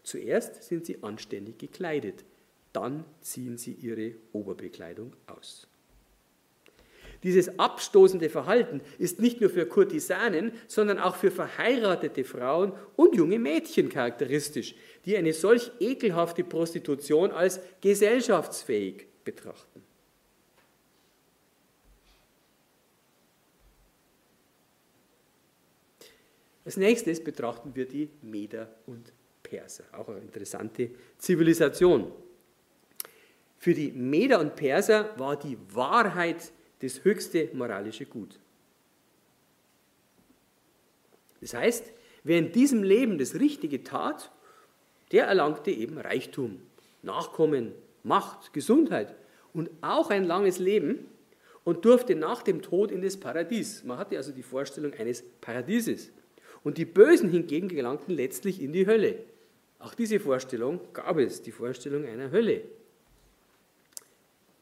[0.05, 2.25] Zuerst sind sie anständig gekleidet,
[2.73, 5.67] dann ziehen sie ihre Oberbekleidung aus.
[7.25, 13.41] Dieses abstoßende Verhalten ist nicht nur für Kurtisanen, sondern auch für verheiratete Frauen und junge
[13.41, 19.83] Mädchen charakteristisch, die eine solch ekelhafte Prostitution als gesellschaftsfähig betrachten.
[26.67, 29.13] Als nächstes betrachten wir die Meder und
[29.45, 32.11] Perser, auch eine interessante Zivilisation.
[33.57, 36.51] Für die Meder und Perser war die Wahrheit
[36.81, 38.41] das höchste moralische Gut.
[41.41, 41.93] Das heißt,
[42.25, 44.33] wer in diesem Leben das Richtige tat,
[45.13, 46.61] der erlangte eben Reichtum,
[47.03, 49.15] Nachkommen, Macht, Gesundheit
[49.53, 51.07] und auch ein langes Leben
[51.63, 53.85] und durfte nach dem Tod in das Paradies.
[53.85, 56.11] Man hatte also die Vorstellung eines Paradieses.
[56.67, 59.21] Und die Bösen hingegen gelangten letztlich in die Hölle.
[59.79, 62.63] Auch diese Vorstellung gab es, die Vorstellung einer Hölle.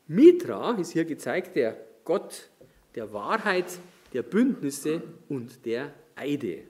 [0.07, 2.51] Mitra ist hier gezeigt, der Gott
[2.95, 3.79] der Wahrheit,
[4.12, 6.64] der Bündnisse und der Eide.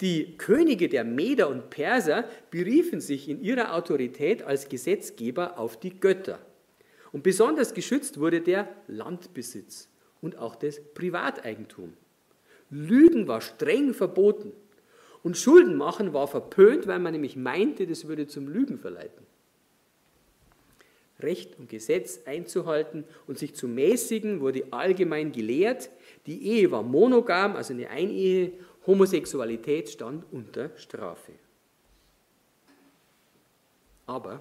[0.00, 6.00] Die Könige der Meder und Perser beriefen sich in ihrer Autorität als Gesetzgeber auf die
[6.00, 6.44] Götter.
[7.12, 9.88] Und besonders geschützt wurde der Landbesitz
[10.20, 11.92] und auch das Privateigentum.
[12.70, 14.52] Lügen war streng verboten
[15.22, 19.26] und Schulden machen war verpönt, weil man nämlich meinte, das würde zum Lügen verleiten.
[21.22, 25.90] Recht und Gesetz einzuhalten und sich zu mäßigen, wurde allgemein gelehrt.
[26.26, 28.52] Die Ehe war monogam, also eine Einehe.
[28.86, 31.32] Homosexualität stand unter Strafe.
[34.06, 34.40] Aber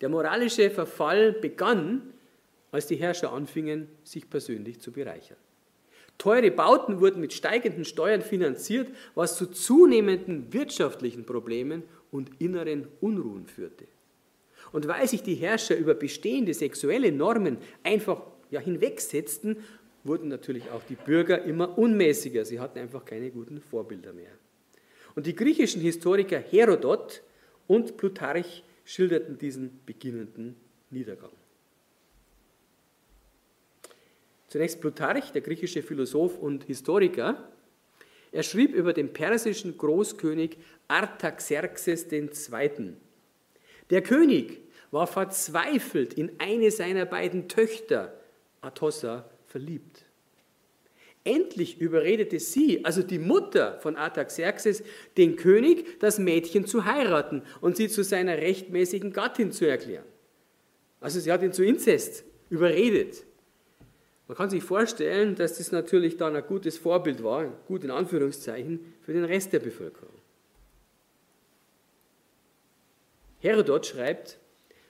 [0.00, 2.14] der moralische Verfall begann,
[2.70, 5.36] als die Herrscher anfingen, sich persönlich zu bereichern.
[6.18, 13.46] Teure Bauten wurden mit steigenden Steuern finanziert, was zu zunehmenden wirtschaftlichen Problemen und inneren Unruhen
[13.46, 13.86] führte.
[14.70, 19.56] Und weil sich die Herrscher über bestehende sexuelle Normen einfach ja, hinwegsetzten,
[20.04, 22.44] wurden natürlich auch die Bürger immer unmäßiger.
[22.44, 24.32] Sie hatten einfach keine guten Vorbilder mehr.
[25.14, 27.22] Und die griechischen Historiker Herodot
[27.66, 30.56] und Plutarch schilderten diesen beginnenden
[30.90, 31.30] Niedergang.
[34.52, 37.50] Zunächst Plutarch, der griechische Philosoph und Historiker.
[38.32, 42.92] Er schrieb über den persischen Großkönig Artaxerxes II.
[43.88, 44.60] Der König
[44.90, 48.12] war verzweifelt in eine seiner beiden Töchter,
[48.60, 50.04] Atossa, verliebt.
[51.24, 54.82] Endlich überredete sie, also die Mutter von Artaxerxes,
[55.16, 60.04] den König, das Mädchen zu heiraten und sie zu seiner rechtmäßigen Gattin zu erklären.
[61.00, 63.24] Also sie hat ihn zu Inzest überredet.
[64.28, 68.94] Man kann sich vorstellen, dass das natürlich dann ein gutes Vorbild war, gut in Anführungszeichen,
[69.02, 70.14] für den Rest der Bevölkerung.
[73.40, 74.38] Herodot schreibt,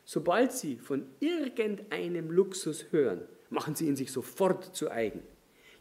[0.04, 5.22] sobald Sie von irgendeinem Luxus hören, machen Sie ihn sich sofort zu eigen.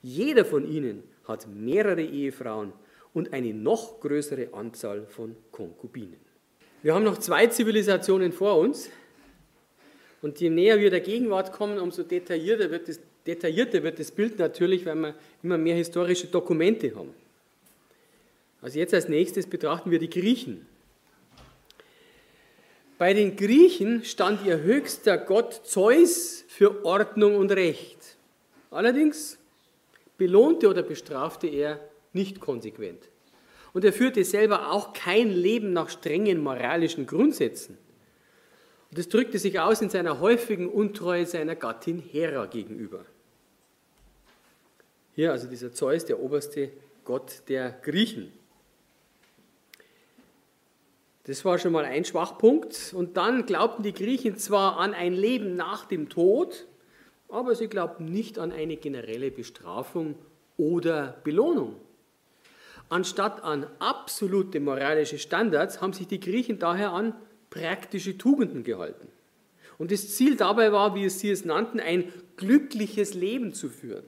[0.02, 2.74] Jeder von Ihnen hat mehrere Ehefrauen
[3.14, 6.20] und eine noch größere Anzahl von Konkubinen.
[6.82, 8.90] Wir haben noch zwei Zivilisationen vor uns.
[10.22, 14.40] Und je näher wir der Gegenwart kommen, umso detaillierter wird das, detaillierter wird das Bild
[14.40, 17.14] natürlich, weil wir immer mehr historische Dokumente haben.
[18.62, 20.66] Also jetzt als nächstes betrachten wir die Griechen.
[22.98, 27.98] Bei den Griechen stand ihr höchster Gott Zeus für Ordnung und Recht.
[28.70, 29.40] Allerdings
[30.18, 31.80] belohnte oder bestrafte er
[32.14, 33.10] nicht konsequent.
[33.74, 37.78] Und er führte selber auch kein Leben nach strengen moralischen Grundsätzen.
[38.93, 43.06] Das drückte sich aus in seiner häufigen Untreue seiner Gattin Hera gegenüber.
[45.13, 46.71] Hier also dieser Zeus, der oberste
[47.06, 48.34] Gott der Griechen.
[51.25, 52.93] Das war schon mal ein Schwachpunkt.
[52.93, 56.67] Und dann glaubten die Griechen zwar an ein Leben nach dem Tod,
[57.30, 60.15] aber sie glaubten nicht an eine generelle Bestrafung
[60.58, 61.75] oder Belohnung.
[62.89, 67.13] Anstatt an absolute moralische Standards haben sich die Griechen daher an
[67.52, 69.08] praktische Tugenden gehalten.
[69.78, 74.04] Und das Ziel dabei war, wie sie es nannten, ein glückliches Leben zu führen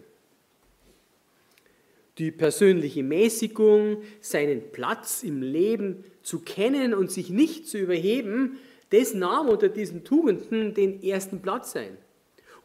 [2.18, 8.58] die persönliche Mäßigung, seinen Platz im Leben zu kennen und sich nicht zu überheben,
[8.92, 11.98] das nahm unter diesen Tugenden den ersten Platz ein.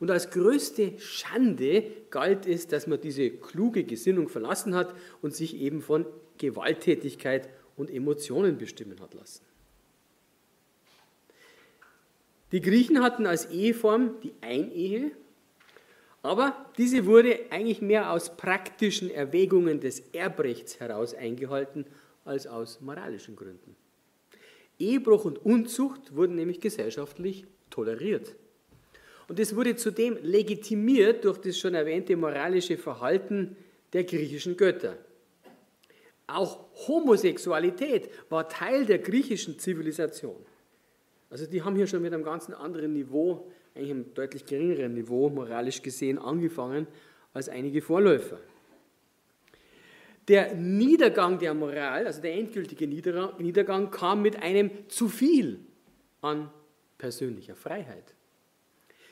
[0.01, 5.57] Und als größte Schande galt es, dass man diese kluge Gesinnung verlassen hat und sich
[5.57, 6.05] eben von
[6.37, 9.43] Gewalttätigkeit und Emotionen bestimmen hat lassen.
[12.53, 15.13] Die Griechen hatten als Eheform die Einehe
[16.23, 21.87] aber diese wurde eigentlich mehr aus praktischen Erwägungen des Erbrechts heraus eingehalten
[22.25, 23.77] als aus moralischen Gründen.
[24.79, 28.35] Ehebruch und Unzucht wurden nämlich gesellschaftlich toleriert.
[29.29, 33.57] Und es wurde zudem legitimiert durch das schon erwähnte moralische Verhalten
[33.93, 34.97] der griechischen Götter.
[36.27, 40.37] Auch Homosexualität war Teil der griechischen Zivilisation.
[41.31, 45.29] Also die haben hier schon mit einem ganz anderen Niveau, eigentlich einem deutlich geringeren Niveau
[45.29, 46.87] moralisch gesehen angefangen
[47.35, 48.39] als einige Vorläufer.
[50.27, 55.61] Der Niedergang der Moral, also der endgültige Niedergang, kam mit einem zu viel
[56.21, 56.51] an
[56.99, 58.15] persönlicher Freiheit.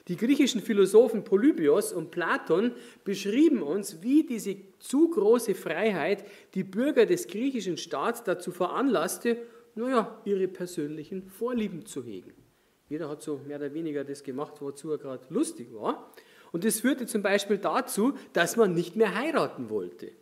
[0.09, 6.25] Die griechischen Philosophen Polybios und Platon beschrieben uns, wie diese zu große Freiheit
[6.55, 9.39] die Bürger des griechischen Staats dazu veranlasste,
[9.77, 12.33] naja, ihre persönlichen Vorlieben zu hegen.
[12.89, 16.11] Jeder hat so mehr oder weniger das gemacht, wozu er gerade lustig war.
[16.53, 20.13] Und das führte zum Beispiel dazu, dass man nicht mehr heiraten wollte.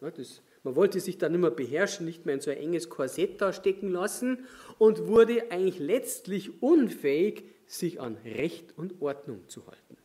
[0.00, 2.88] Ja, das, man wollte sich dann nicht mehr beherrschen, nicht mehr in so ein enges
[2.88, 4.46] Korsett da stecken lassen
[4.78, 9.98] und wurde eigentlich letztlich unfähig, sich an Recht und Ordnung zu halten.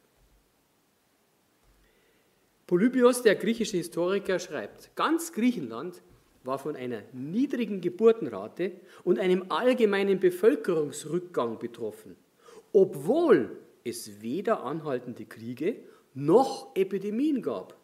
[2.67, 6.02] Polybios, der griechische Historiker, schreibt, ganz Griechenland
[6.44, 12.16] war von einer niedrigen Geburtenrate und einem allgemeinen Bevölkerungsrückgang betroffen,
[12.74, 15.78] obwohl es weder anhaltende Kriege
[16.14, 17.78] noch Epidemien gab.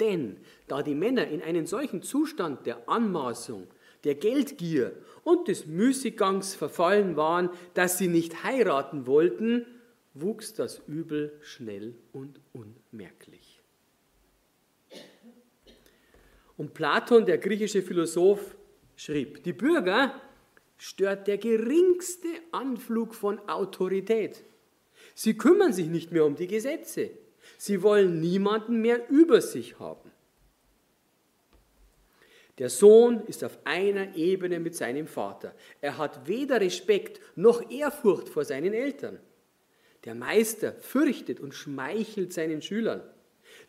[0.00, 0.36] Denn
[0.68, 3.66] da die Männer in einen solchen Zustand der Anmaßung,
[4.04, 4.92] der Geldgier
[5.24, 9.66] und des Müßiggangs verfallen waren, dass sie nicht heiraten wollten,
[10.14, 13.37] wuchs das Übel schnell und unmerklich.
[16.58, 18.56] Und Platon, der griechische Philosoph,
[18.96, 20.20] schrieb, die Bürger
[20.76, 24.44] stört der geringste Anflug von Autorität.
[25.14, 27.10] Sie kümmern sich nicht mehr um die Gesetze.
[27.56, 30.10] Sie wollen niemanden mehr über sich haben.
[32.58, 35.54] Der Sohn ist auf einer Ebene mit seinem Vater.
[35.80, 39.20] Er hat weder Respekt noch Ehrfurcht vor seinen Eltern.
[40.04, 43.02] Der Meister fürchtet und schmeichelt seinen Schülern.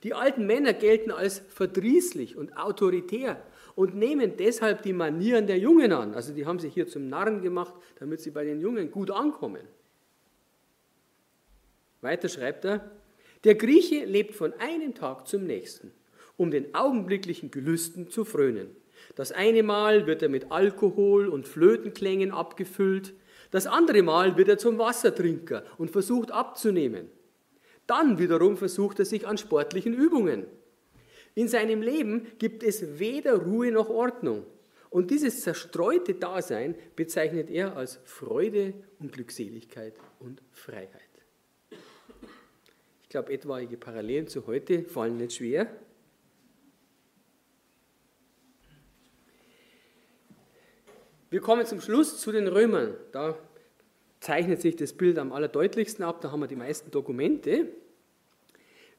[0.03, 3.41] Die alten Männer gelten als verdrießlich und autoritär
[3.75, 6.13] und nehmen deshalb die Manieren der Jungen an.
[6.13, 9.62] Also die haben sich hier zum Narren gemacht, damit sie bei den Jungen gut ankommen.
[12.01, 12.91] Weiter schreibt er,
[13.43, 15.91] der Grieche lebt von einem Tag zum nächsten,
[16.38, 18.75] um den augenblicklichen Gelüsten zu frönen.
[19.15, 23.13] Das eine Mal wird er mit Alkohol und Flötenklängen abgefüllt,
[23.51, 27.09] das andere Mal wird er zum Wassertrinker und versucht abzunehmen.
[27.89, 30.45] Dann wiederum versucht er sich an sportlichen Übungen.
[31.34, 34.45] In seinem Leben gibt es weder Ruhe noch Ordnung.
[34.91, 40.91] Und dieses zerstreute Dasein bezeichnet er als Freude und Glückseligkeit und Freiheit.
[43.02, 45.65] Ich glaube, etwaige Parallelen zu heute fallen nicht schwer.
[51.32, 52.93] Wir kommen zum Schluss zu den Römern.
[53.12, 53.36] Da
[54.19, 57.69] zeichnet sich das Bild am allerdeutlichsten ab, da haben wir die meisten Dokumente.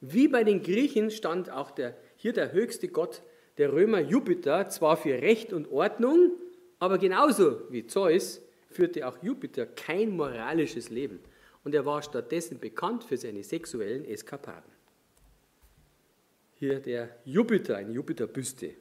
[0.01, 3.21] Wie bei den Griechen stand auch der, hier der höchste Gott
[3.59, 6.31] der Römer, Jupiter, zwar für Recht und Ordnung,
[6.79, 11.19] aber genauso wie Zeus führte auch Jupiter kein moralisches Leben
[11.63, 14.71] und er war stattdessen bekannt für seine sexuellen Eskapaden.
[16.55, 18.71] Hier der Jupiter, eine Jupiterbüste.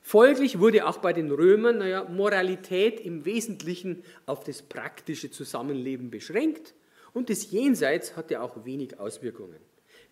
[0.00, 6.72] Folglich wurde auch bei den Römern naja, Moralität im Wesentlichen auf das praktische Zusammenleben beschränkt
[7.12, 9.60] und das Jenseits hatte auch wenig Auswirkungen.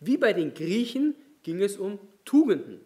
[0.00, 2.80] Wie bei den Griechen ging es um Tugenden,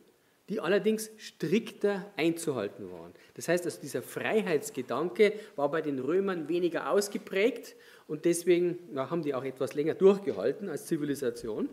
[0.49, 3.13] die allerdings strikter einzuhalten waren.
[3.35, 9.23] Das heißt, also dieser Freiheitsgedanke war bei den Römern weniger ausgeprägt und deswegen na, haben
[9.23, 11.69] die auch etwas länger durchgehalten als Zivilisation.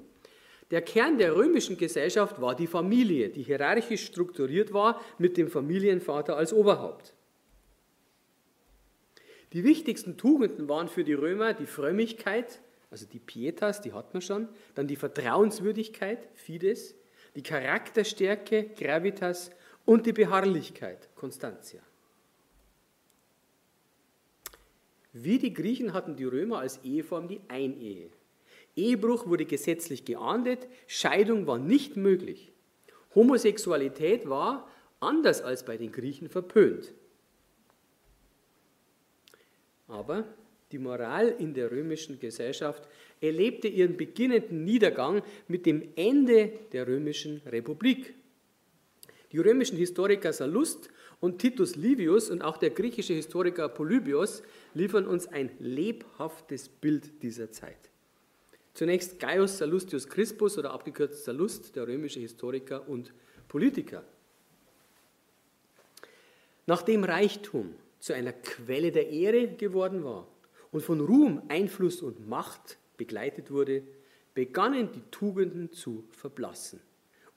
[0.69, 6.36] Der Kern der römischen Gesellschaft war die Familie, die hierarchisch strukturiert war mit dem Familienvater
[6.36, 7.13] als Oberhaupt.
[9.54, 14.22] Die wichtigsten Tugenden waren für die Römer die Frömmigkeit, also die Pietas, die hat man
[14.22, 16.96] schon, dann die Vertrauenswürdigkeit, Fides,
[17.36, 19.52] die Charakterstärke, Gravitas
[19.86, 21.82] und die Beharrlichkeit, Constantia.
[25.14, 28.10] Wie die Griechen hatten die Römer als Eheform die Einehe.
[28.76, 32.52] Ehebruch wurde gesetzlich geahndet, Scheidung war nicht möglich.
[33.16, 34.69] Homosexualität war,
[35.00, 36.94] anders als bei den Griechen, verpönt.
[39.88, 40.25] Aber
[40.71, 42.88] die Moral in der römischen Gesellschaft
[43.21, 48.13] erlebte ihren beginnenden Niedergang mit dem Ende der römischen Republik.
[49.31, 55.27] Die römischen Historiker Sallust und Titus Livius und auch der griechische Historiker Polybios liefern uns
[55.27, 57.90] ein lebhaftes Bild dieser Zeit.
[58.73, 63.13] Zunächst Gaius Sallustius Crispus oder abgekürzt Sallust, der römische Historiker und
[63.48, 64.04] Politiker.
[66.67, 70.27] Nachdem Reichtum zu einer Quelle der Ehre geworden war
[70.71, 73.83] und von Ruhm, Einfluss und Macht begleitet wurde,
[74.33, 76.79] begannen die Tugenden zu verblassen.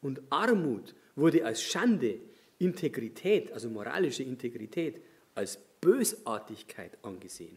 [0.02, 2.20] Und Armut wurde als Schande,
[2.58, 5.00] Integrität, also moralische Integrität,
[5.34, 7.56] als Bösartigkeit angesehen.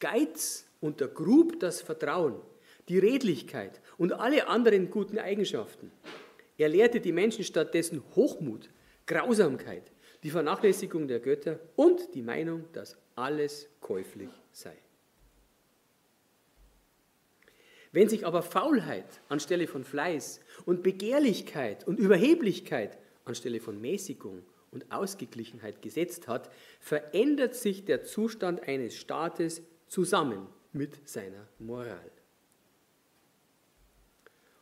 [0.00, 2.36] Geiz untergrub das Vertrauen,
[2.88, 5.90] die Redlichkeit und alle anderen guten Eigenschaften.
[6.56, 8.70] Er lehrte die Menschen stattdessen Hochmut,
[9.06, 9.90] Grausamkeit,
[10.22, 14.76] die Vernachlässigung der Götter und die Meinung, dass alles käuflich sei.
[17.92, 24.92] Wenn sich aber Faulheit anstelle von Fleiß und Begehrlichkeit und Überheblichkeit anstelle von Mäßigung und
[24.92, 26.50] Ausgeglichenheit gesetzt hat,
[26.80, 32.10] verändert sich der Zustand eines Staates zusammen mit seiner Moral.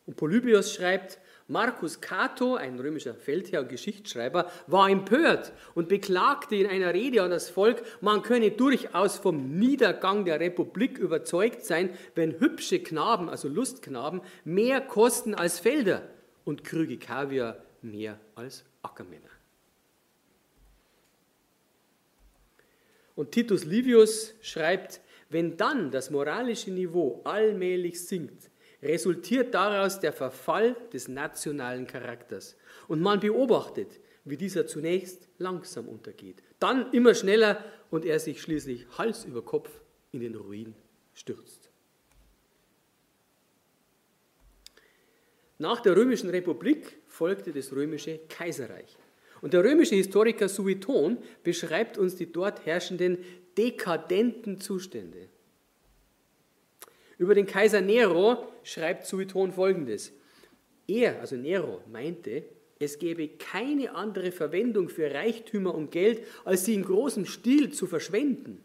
[0.06, 1.18] Und Polybios schreibt,
[1.48, 7.30] Marcus Cato, ein römischer Feldherr und Geschichtsschreiber, war empört und beklagte in einer Rede an
[7.30, 13.48] das Volk, man könne durchaus vom Niedergang der Republik überzeugt sein, wenn hübsche Knaben, also
[13.48, 16.02] Lustknaben, mehr kosten als Felder
[16.44, 19.30] und Krüge Kaviar mehr als Ackermänner.
[23.14, 28.50] Und Titus Livius schreibt, wenn dann das moralische Niveau allmählich sinkt,
[28.82, 32.56] resultiert daraus der Verfall des nationalen Charakters.
[32.88, 38.86] Und man beobachtet, wie dieser zunächst langsam untergeht, dann immer schneller und er sich schließlich
[38.98, 39.70] Hals über Kopf
[40.12, 40.74] in den Ruin
[41.14, 41.70] stürzt.
[45.58, 48.96] Nach der römischen Republik folgte das römische Kaiserreich.
[49.40, 53.18] Und der römische Historiker Sueton beschreibt uns die dort herrschenden
[53.56, 55.28] dekadenten Zustände.
[57.18, 60.12] Über den Kaiser Nero schreibt Sueton folgendes.
[60.86, 62.44] Er, also Nero, meinte,
[62.78, 67.86] es gäbe keine andere Verwendung für Reichtümer und Geld, als sie in großem Stil zu
[67.86, 68.62] verschwenden.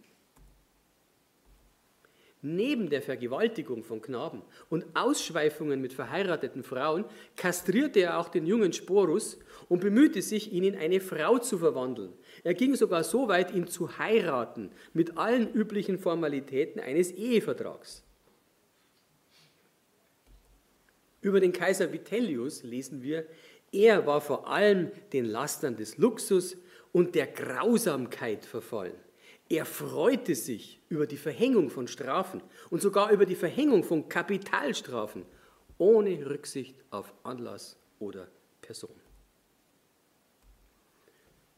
[2.43, 7.06] Neben der Vergewaltigung von Knaben und Ausschweifungen mit verheirateten Frauen
[7.38, 9.38] kastrierte er auch den jungen Sporus
[9.70, 12.14] und bemühte sich, ihn in eine Frau zu verwandeln.
[12.43, 18.04] Er ging sogar so weit, ihn zu heiraten, mit allen üblichen Formalitäten eines Ehevertrags.
[21.22, 23.26] Über den Kaiser Vitellius lesen wir,
[23.72, 26.58] er war vor allem den Lastern des Luxus
[26.92, 28.96] und der Grausamkeit verfallen.
[29.48, 35.26] Er freute sich über die Verhängung von Strafen und sogar über die Verhängung von Kapitalstrafen,
[35.78, 38.28] ohne Rücksicht auf Anlass oder
[38.62, 38.96] Person.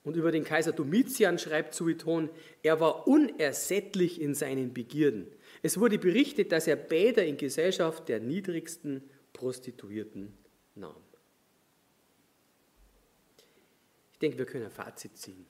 [0.04, 2.30] Und über den Kaiser Domitian schreibt Sueton,
[2.62, 5.28] er war unersättlich in seinen Begierden.
[5.62, 9.02] Es wurde berichtet, dass er Bäder in Gesellschaft der niedrigsten
[9.34, 10.34] Prostituierten
[10.76, 10.96] nahm.
[14.14, 15.46] Ich denke, wir können ein Fazit ziehen.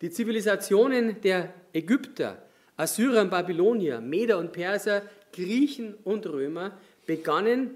[0.00, 2.42] Die Zivilisationen der Ägypter,
[2.76, 5.02] Assyrer und Babylonier, Meder und Perser,
[5.32, 7.74] Griechen und Römer begannen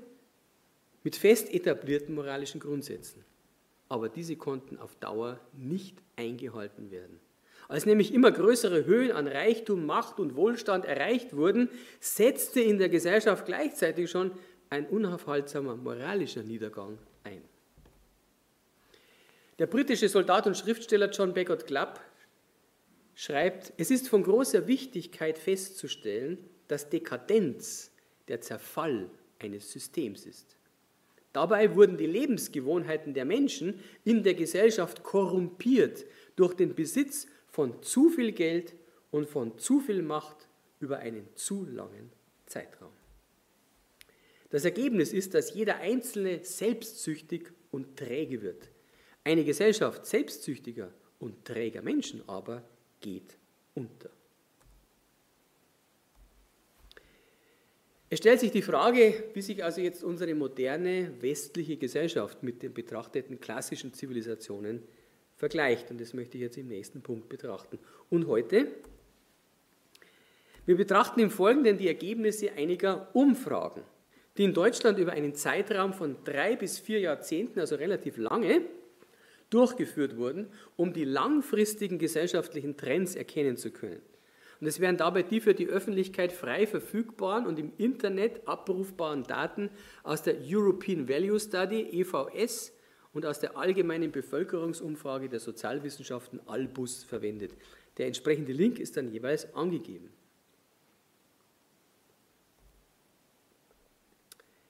[1.03, 3.25] mit fest etablierten moralischen Grundsätzen.
[3.89, 7.19] Aber diese konnten auf Dauer nicht eingehalten werden.
[7.69, 11.71] Als nämlich immer größere Höhen an Reichtum, Macht und Wohlstand erreicht wurden,
[12.01, 14.33] setzte in der Gesellschaft gleichzeitig schon
[14.73, 17.43] ein unaufhaltsamer moralischer Niedergang ein.
[19.59, 22.01] Der britische Soldat und Schriftsteller John Beckett Clapp
[23.15, 27.91] schreibt, es ist von großer Wichtigkeit festzustellen, dass Dekadenz
[28.29, 30.57] der Zerfall eines Systems ist.
[31.35, 38.09] Dabei wurden die Lebensgewohnheiten der Menschen in der Gesellschaft korrumpiert durch den Besitz von zu
[38.09, 38.75] viel Geld
[39.11, 40.49] und von zu viel Macht
[40.81, 42.11] über einen zu langen
[42.47, 43.02] Zeitraum.
[44.53, 48.69] Das Ergebnis ist, dass jeder Einzelne selbstsüchtig und träge wird.
[49.25, 52.63] Eine Gesellschaft selbstsüchtiger und träger Menschen aber
[53.01, 53.39] geht
[53.75, 54.11] unter.
[58.11, 62.75] Es stellt sich die Frage, wie sich also jetzt unsere moderne westliche Gesellschaft mit den
[62.75, 64.83] betrachteten klassischen Zivilisationen
[65.35, 65.91] vergleicht.
[65.91, 67.79] Und das möchte ich jetzt im nächsten Punkt betrachten.
[68.11, 68.67] Und heute?
[70.67, 73.83] Wir betrachten im Folgenden die Ergebnisse einiger Umfragen,
[74.37, 78.63] die in Deutschland über einen Zeitraum von drei bis vier Jahrzehnten, also relativ lange,
[79.51, 84.01] durchgeführt wurden, um die langfristigen gesellschaftlichen Trends erkennen zu können.
[84.61, 89.71] Und es werden dabei die für die Öffentlichkeit frei verfügbaren und im Internet abrufbaren Daten
[90.05, 92.73] aus der European Value Study, EVS,
[93.13, 97.55] und aus der allgemeinen Bevölkerungsumfrage der Sozialwissenschaften Albus verwendet.
[97.99, 100.11] Der entsprechende Link ist dann jeweils angegeben.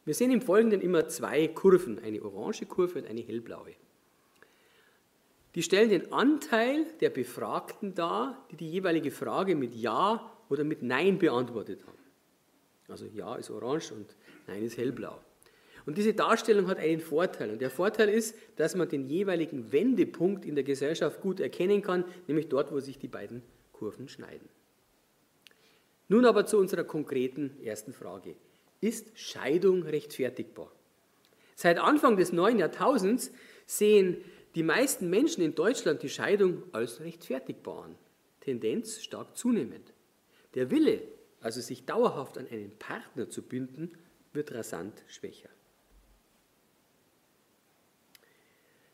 [0.05, 3.75] Wir sehen im Folgenden immer zwei Kurven, eine orange Kurve und eine hellblaue.
[5.55, 10.83] Die stellen den Anteil der Befragten dar, die die jeweilige Frage mit Ja oder mit
[10.83, 11.99] Nein beantwortet haben.
[12.89, 15.21] Also Ja ist orange und Nein ist hellblau.
[15.85, 17.51] Und diese Darstellung hat einen Vorteil.
[17.51, 22.05] Und der Vorteil ist, dass man den jeweiligen Wendepunkt in der Gesellschaft gut erkennen kann,
[22.29, 23.43] nämlich dort, wo sich die beiden
[23.73, 24.49] Kurven schneiden.
[26.09, 28.37] Nun aber zu unserer konkreten ersten Frage.
[28.83, 30.71] Ist Scheidung rechtfertigbar?
[31.55, 33.31] Seit Anfang des neuen Jahrtausends
[33.65, 34.17] sehen
[34.57, 37.95] die meisten Menschen in Deutschland die Scheidung als rechtfertigbar an.
[38.41, 39.93] Tendenz stark zunehmend.
[40.57, 41.01] Der Wille,
[41.41, 43.93] also sich dauerhaft an einen Partner zu binden,
[44.33, 45.49] wird rasant schwächer.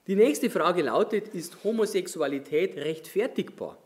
[0.07, 3.83] Die nächste Frage lautet, ist Homosexualität rechtfertigbar?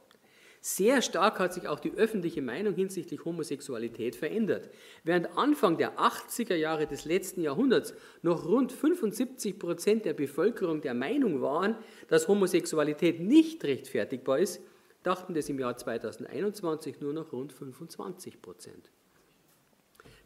[0.64, 4.70] Sehr stark hat sich auch die öffentliche Meinung hinsichtlich Homosexualität verändert.
[5.02, 10.94] Während Anfang der 80er Jahre des letzten Jahrhunderts noch rund 75 Prozent der Bevölkerung der
[10.94, 11.74] Meinung waren,
[12.06, 14.60] dass Homosexualität nicht rechtfertigbar ist,
[15.02, 18.92] dachten das im Jahr 2021 nur noch rund 25 Prozent.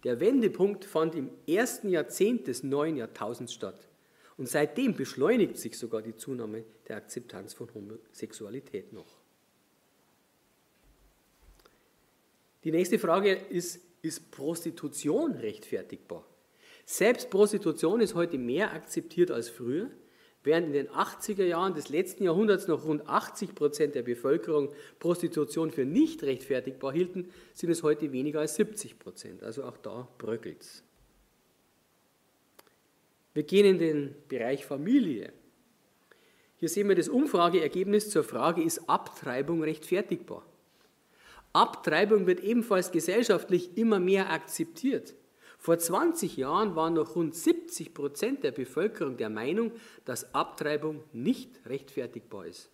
[0.05, 3.89] Der Wendepunkt fand im ersten Jahrzehnt des neuen Jahrtausends statt.
[4.37, 9.15] Und seitdem beschleunigt sich sogar die Zunahme der Akzeptanz von Homosexualität noch.
[12.66, 16.26] Die nächste Frage ist, ist Prostitution rechtfertigbar?
[16.84, 19.88] Selbst Prostitution ist heute mehr akzeptiert als früher.
[20.42, 25.70] Während in den 80er Jahren des letzten Jahrhunderts noch rund 80 Prozent der Bevölkerung Prostitution
[25.70, 29.44] für nicht rechtfertigbar hielten, sind es heute weniger als 70 Prozent.
[29.44, 30.82] Also auch da bröckelt es.
[33.32, 35.32] Wir gehen in den Bereich Familie.
[36.56, 40.44] Hier sehen wir das Umfrageergebnis zur Frage, ist Abtreibung rechtfertigbar?
[41.57, 45.14] Abtreibung wird ebenfalls gesellschaftlich immer mehr akzeptiert.
[45.59, 49.72] Vor 20 Jahren waren noch rund 70 Prozent der Bevölkerung der Meinung,
[50.04, 52.68] dass Abtreibung nicht rechtfertigbar ist.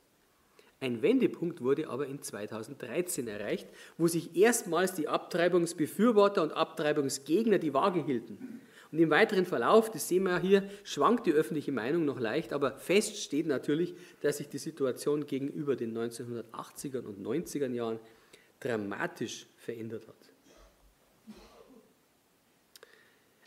[0.80, 3.68] Ein Wendepunkt wurde aber in 2013 erreicht,
[3.98, 8.60] wo sich erstmals die Abtreibungsbefürworter und Abtreibungsgegner die Waage hielten.
[8.90, 12.72] Und im weiteren Verlauf, das sehen wir hier, schwankt die öffentliche Meinung noch leicht, aber
[12.72, 18.00] fest steht natürlich, dass sich die Situation gegenüber den 1980er und 90er Jahren
[18.62, 20.16] dramatisch verändert hat.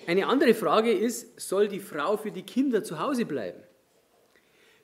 [0.08, 3.64] Eine andere Frage ist, soll die Frau für die Kinder zu Hause bleiben?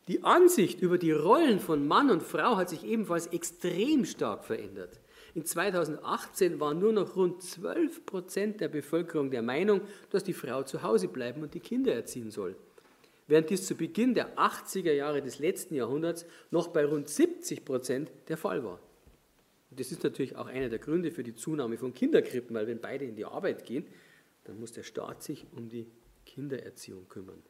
[0.07, 4.99] Die Ansicht über die Rollen von Mann und Frau hat sich ebenfalls extrem stark verändert.
[5.35, 10.63] In 2018 waren nur noch rund 12 Prozent der Bevölkerung der Meinung, dass die Frau
[10.63, 12.55] zu Hause bleiben und die Kinder erziehen soll.
[13.27, 18.11] Während dies zu Beginn der 80er Jahre des letzten Jahrhunderts noch bei rund 70 Prozent
[18.27, 18.79] der Fall war.
[19.71, 23.05] Das ist natürlich auch einer der Gründe für die Zunahme von Kinderkrippen, weil wenn beide
[23.05, 23.85] in die Arbeit gehen,
[24.43, 25.87] dann muss der Staat sich um die
[26.25, 27.41] Kindererziehung kümmern.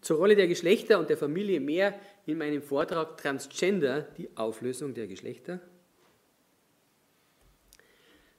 [0.00, 5.06] Zur Rolle der Geschlechter und der Familie mehr in meinem Vortrag Transgender, die Auflösung der
[5.06, 5.60] Geschlechter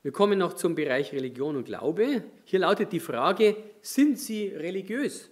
[0.05, 2.23] wir kommen noch zum Bereich Religion und Glaube.
[2.43, 5.31] Hier lautet die Frage, sind sie religiös?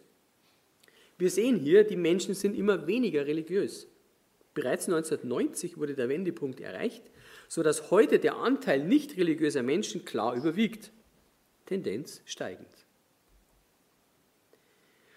[1.19, 3.87] Wir sehen hier, die Menschen sind immer weniger religiös.
[4.55, 7.03] Bereits 1990 wurde der Wendepunkt erreicht,
[7.53, 10.91] sodass heute der Anteil nicht religiöser Menschen klar überwiegt.
[11.67, 12.65] Tendenz steigend.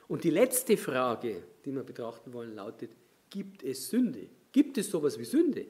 [0.07, 2.91] Und die letzte Frage, die wir betrachten wollen, lautet,
[3.31, 4.29] gibt es Sünde?
[4.53, 5.65] Gibt es sowas wie Sünde?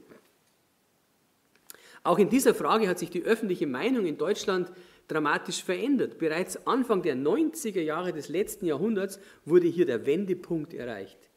[2.03, 4.73] Auch in dieser Frage hat sich die öffentliche Meinung in Deutschland
[5.07, 6.19] dramatisch verändert.
[6.19, 11.31] Bereits Anfang der 90er Jahre des letzten Jahrhunderts wurde hier der Wendepunkt erreicht.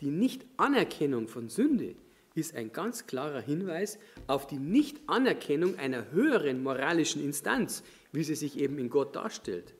[0.00, 1.94] Die Nichtanerkennung von Sünde
[2.38, 7.82] ist ein ganz klarer Hinweis auf die Nichtanerkennung einer höheren moralischen Instanz,
[8.12, 9.74] wie sie sich eben in Gott darstellt.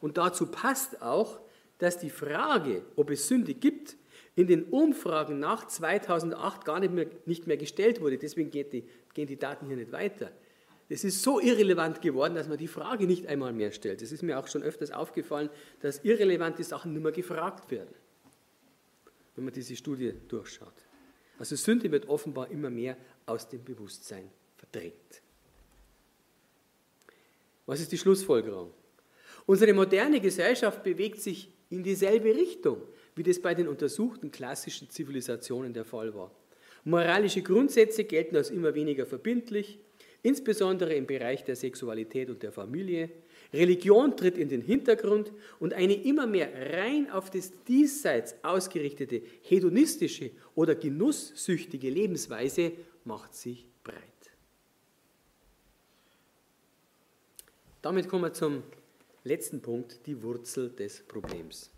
[0.00, 1.40] Und dazu passt auch,
[1.78, 3.96] dass die Frage, ob es Sünde gibt,
[4.36, 8.18] in den Umfragen nach 2008 gar nicht mehr, nicht mehr gestellt wurde.
[8.18, 8.84] Deswegen die,
[9.14, 10.30] gehen die Daten hier nicht weiter.
[10.88, 14.02] Es ist so irrelevant geworden, dass man die Frage nicht einmal mehr stellt.
[14.02, 15.48] Es ist mir auch schon öfters aufgefallen,
[15.80, 17.94] dass irrelevante Sachen nicht mehr gefragt werden,
[19.36, 20.74] wenn man diese Studie durchschaut.
[21.40, 25.22] Also Sünde wird offenbar immer mehr aus dem Bewusstsein verdrängt.
[27.66, 28.70] Was ist die Schlussfolgerung?
[29.46, 32.82] Unsere moderne Gesellschaft bewegt sich in dieselbe Richtung
[33.20, 36.30] wie das bei den untersuchten klassischen Zivilisationen der Fall war.
[36.84, 39.78] Moralische Grundsätze gelten als immer weniger verbindlich,
[40.22, 43.10] insbesondere im Bereich der Sexualität und der Familie.
[43.52, 50.30] Religion tritt in den Hintergrund und eine immer mehr rein auf das Diesseits ausgerichtete hedonistische
[50.54, 52.72] oder genusssüchtige Lebensweise
[53.04, 53.96] macht sich breit.
[57.82, 58.62] Damit kommen wir zum
[59.24, 61.70] letzten Punkt, die Wurzel des Problems.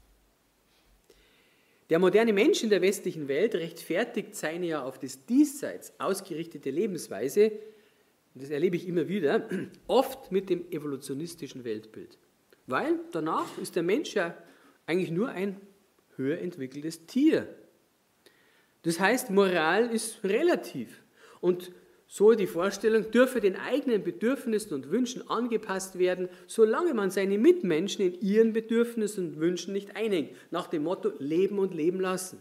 [1.90, 7.52] Der moderne Mensch in der westlichen Welt rechtfertigt seine ja auf das Diesseits ausgerichtete Lebensweise,
[8.34, 9.48] und das erlebe ich immer wieder,
[9.86, 12.18] oft mit dem evolutionistischen Weltbild.
[12.66, 14.36] Weil danach ist der Mensch ja
[14.86, 15.60] eigentlich nur ein
[16.16, 17.46] höher entwickeltes Tier.
[18.82, 21.02] Das heißt, Moral ist relativ.
[21.40, 21.72] Und
[22.06, 28.04] so die Vorstellung, dürfe den eigenen Bedürfnissen und Wünschen angepasst werden, solange man seine Mitmenschen
[28.04, 30.32] in ihren Bedürfnissen und Wünschen nicht einhängt.
[30.50, 32.38] Nach dem Motto Leben und Leben lassen.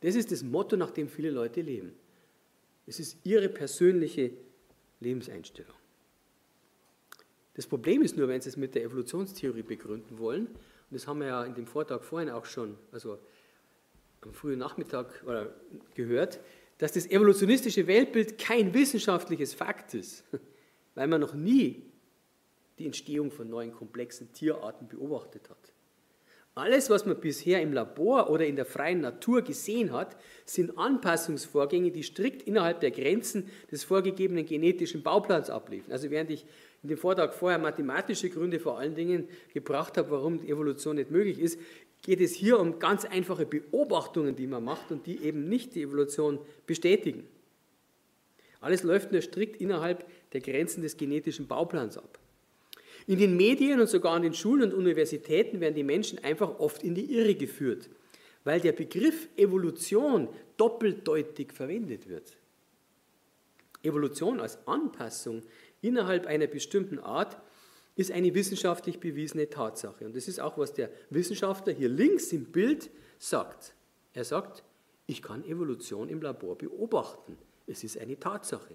[0.00, 1.92] Das ist das Motto, nach dem viele Leute leben.
[2.86, 4.32] Es ist ihre persönliche
[5.00, 5.76] Lebenseinstellung.
[7.54, 10.58] Das Problem ist nur, wenn Sie es mit der Evolutionstheorie begründen wollen, und
[10.90, 13.18] das haben wir ja in dem Vortrag vorhin auch schon, also
[14.22, 15.22] am frühen Nachmittag
[15.94, 16.40] gehört,
[16.78, 20.24] dass das evolutionistische Weltbild kein wissenschaftliches Fakt ist,
[20.94, 21.82] weil man noch nie
[22.78, 25.73] die Entstehung von neuen komplexen Tierarten beobachtet hat.
[26.56, 31.90] Alles, was man bisher im Labor oder in der freien Natur gesehen hat, sind Anpassungsvorgänge,
[31.90, 35.90] die strikt innerhalb der Grenzen des vorgegebenen genetischen Bauplans abliefen.
[35.90, 36.46] Also während ich
[36.84, 41.10] in dem Vortrag vorher mathematische Gründe vor allen Dingen gebracht habe, warum die Evolution nicht
[41.10, 41.58] möglich ist,
[42.02, 45.82] geht es hier um ganz einfache Beobachtungen, die man macht und die eben nicht die
[45.82, 47.26] Evolution bestätigen.
[48.60, 52.18] Alles läuft nur strikt innerhalb der Grenzen des genetischen Bauplans ab.
[53.06, 56.82] In den Medien und sogar an den Schulen und Universitäten werden die Menschen einfach oft
[56.82, 57.90] in die Irre geführt,
[58.44, 62.36] weil der Begriff Evolution doppeldeutig verwendet wird.
[63.82, 65.42] Evolution als Anpassung
[65.82, 67.36] innerhalb einer bestimmten Art
[67.96, 70.06] ist eine wissenschaftlich bewiesene Tatsache.
[70.06, 73.74] Und das ist auch, was der Wissenschaftler hier links im Bild sagt.
[74.14, 74.64] Er sagt,
[75.06, 77.36] ich kann Evolution im Labor beobachten.
[77.66, 78.74] Es ist eine Tatsache.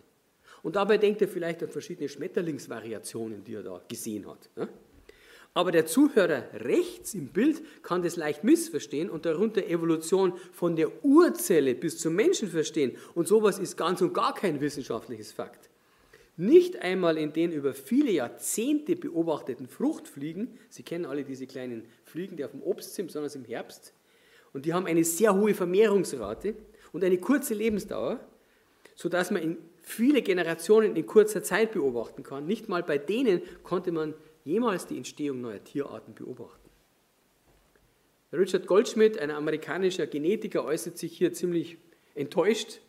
[0.64, 4.50] Und dabei denkt er vielleicht an verschiedene Schmetterlingsvariationen, die er da gesehen hat.
[5.54, 11.04] Aber der Zuhörer rechts im Bild kann das leicht missverstehen und darunter Evolution von der
[11.04, 12.96] Urzelle bis zum Menschen verstehen.
[13.16, 15.70] Und sowas ist ganz und gar kein wissenschaftliches Fakt.
[16.38, 22.38] Nicht einmal in den über viele Jahrzehnte beobachteten Fruchtfliegen, Sie kennen alle diese kleinen Fliegen,
[22.38, 23.94] die auf dem Obst sind, besonders im Herbst,
[24.54, 26.56] und die haben eine sehr hohe Vermehrungsrate
[26.94, 28.20] und eine kurze Lebensdauer,
[28.96, 29.58] sodass man in
[29.90, 32.46] viele Generationen in kurzer Zeit beobachten kann.
[32.46, 34.14] Nicht mal bei denen konnte man
[34.44, 36.70] jemals die Entstehung neuer Tierarten beobachten.
[38.32, 41.78] Richard Goldschmidt, ein amerikanischer Genetiker, äußert sich hier ziemlich
[42.14, 42.82] enttäuscht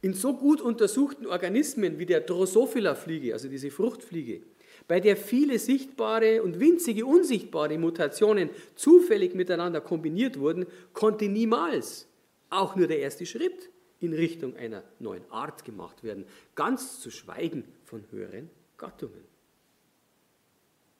[0.00, 4.42] in so gut untersuchten Organismen wie der Drosophila-Fliege, also diese Fruchtfliege,
[4.88, 12.08] bei der viele sichtbare und winzige unsichtbare Mutationen zufällig miteinander kombiniert wurden, konnte niemals
[12.48, 13.71] auch nur der erste Schritt
[14.02, 16.24] in Richtung einer neuen Art gemacht werden,
[16.54, 19.32] ganz zu schweigen von höheren Gattungen.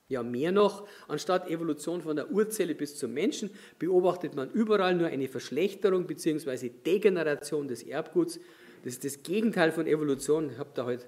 [0.09, 5.09] Ja, mehr noch, anstatt Evolution von der Urzelle bis zum Menschen beobachtet man überall nur
[5.09, 6.69] eine Verschlechterung bzw.
[6.85, 8.39] Degeneration des Erbguts
[8.83, 10.51] das ist das Gegenteil von Evolution.
[10.51, 11.07] Ich habe da heute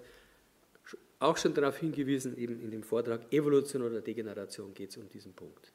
[1.18, 5.32] auch schon darauf hingewiesen, eben in dem Vortrag Evolution oder Degeneration geht es um diesen
[5.32, 5.72] Punkt.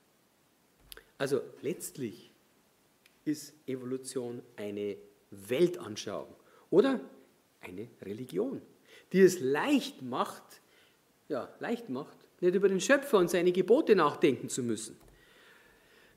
[1.17, 2.32] Also letztlich
[3.26, 4.95] ist Evolution eine
[5.32, 6.34] Weltanschauung
[6.69, 6.99] oder
[7.61, 8.61] eine Religion,
[9.11, 10.61] die es leicht macht,
[11.27, 14.97] ja, leicht macht, nicht über den Schöpfer und seine Gebote nachdenken zu müssen.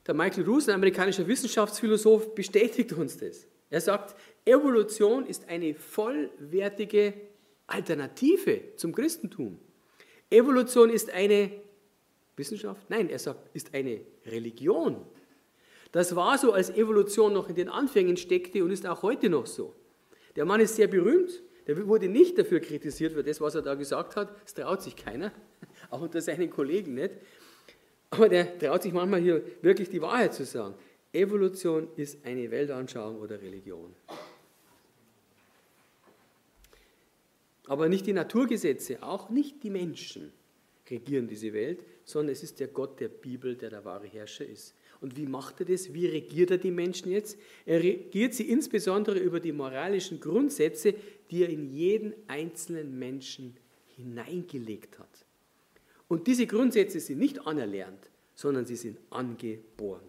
[0.07, 3.47] Der Michael Roos, ein amerikanischer Wissenschaftsphilosoph, bestätigt uns das.
[3.71, 7.15] Er sagt, Evolution ist eine vollwertige
[7.67, 9.59] Alternative zum Christentum.
[10.29, 11.53] Evolution ist eine
[12.37, 12.89] Wissenschaft?
[12.91, 15.07] Nein, er sagt, ist eine Religion.
[15.93, 19.47] Das war so, als Evolution noch in den Anfängen steckte und ist auch heute noch
[19.47, 19.75] so.
[20.37, 23.75] Der Mann ist sehr berühmt, der wurde nicht dafür kritisiert für das, was er da
[23.75, 24.35] gesagt hat.
[24.43, 25.33] Das traut sich keiner,
[25.91, 27.13] auch unter seinen Kollegen nicht.
[28.11, 30.75] Aber der traut sich manchmal hier wirklich die Wahrheit zu sagen.
[31.13, 33.95] Evolution ist eine Weltanschauung oder Religion.
[37.67, 40.33] Aber nicht die Naturgesetze, auch nicht die Menschen
[40.91, 44.75] regieren diese Welt, sondern es ist der Gott der Bibel, der der wahre Herrscher ist.
[45.03, 45.93] Und wie macht er das?
[45.93, 47.37] Wie regiert er die Menschen jetzt?
[47.67, 50.95] Er regiert sie insbesondere über die moralischen Grundsätze,
[51.31, 53.57] die er in jeden einzelnen Menschen
[53.97, 55.27] hineingelegt hat.
[56.07, 60.05] Und diese Grundsätze sind nicht anerlernt, sondern sie sind angeboren.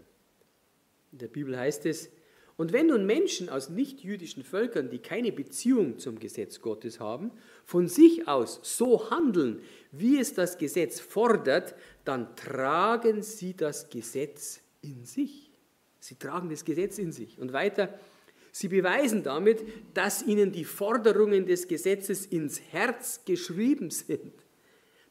[1.12, 2.12] In der Bibel heißt es,
[2.56, 7.32] und wenn nun Menschen aus nichtjüdischen Völkern, die keine Beziehung zum Gesetz Gottes haben,
[7.66, 11.74] von sich aus so handeln, wie es das Gesetz fordert,
[12.06, 15.50] dann tragen sie das Gesetz in sich.
[16.00, 17.40] Sie tragen das Gesetz in sich.
[17.40, 17.98] Und weiter,
[18.52, 19.64] sie beweisen damit,
[19.94, 24.34] dass ihnen die Forderungen des Gesetzes ins Herz geschrieben sind.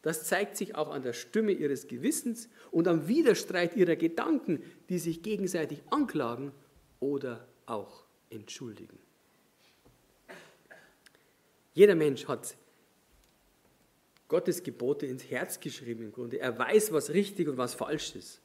[0.02, 4.98] Das zeigt sich auch an der Stimme ihres Gewissens und am Widerstreit ihrer Gedanken, die
[4.98, 6.52] sich gegenseitig anklagen
[7.00, 8.98] oder auch entschuldigen.
[11.72, 12.56] Jeder Mensch hat
[14.28, 16.38] Gottes Gebote ins Herz geschrieben im Grunde.
[16.38, 18.41] Er weiß, was richtig und was falsch ist.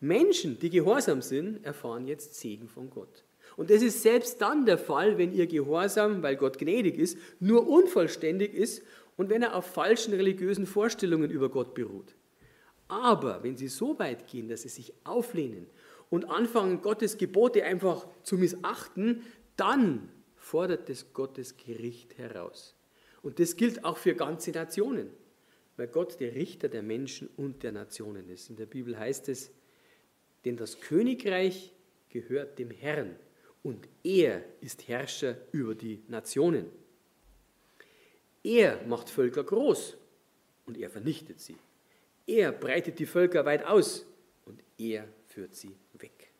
[0.00, 3.24] Menschen, die gehorsam sind, erfahren jetzt Segen von Gott.
[3.56, 7.68] Und das ist selbst dann der Fall, wenn ihr Gehorsam, weil Gott gnädig ist, nur
[7.68, 8.82] unvollständig ist
[9.16, 12.14] und wenn er auf falschen religiösen Vorstellungen über Gott beruht.
[12.88, 15.66] Aber wenn sie so weit gehen, dass sie sich auflehnen
[16.08, 19.22] und anfangen, Gottes Gebote einfach zu missachten,
[19.56, 22.74] dann fordert es Gottes Gericht heraus.
[23.22, 25.10] Und das gilt auch für ganze Nationen,
[25.76, 28.48] weil Gott der Richter der Menschen und der Nationen ist.
[28.48, 29.52] In der Bibel heißt es,
[30.44, 31.72] denn das Königreich
[32.08, 33.16] gehört dem Herrn
[33.62, 36.66] und er ist Herrscher über die Nationen.
[38.42, 39.96] Er macht Völker groß
[40.66, 41.56] und er vernichtet sie.
[42.26, 44.06] Er breitet die Völker weit aus
[44.46, 46.30] und er führt sie weg.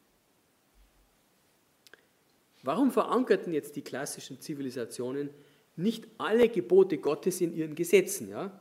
[2.62, 5.30] Warum verankerten jetzt die klassischen Zivilisationen
[5.76, 8.28] nicht alle Gebote Gottes in ihren Gesetzen?
[8.28, 8.61] Ja?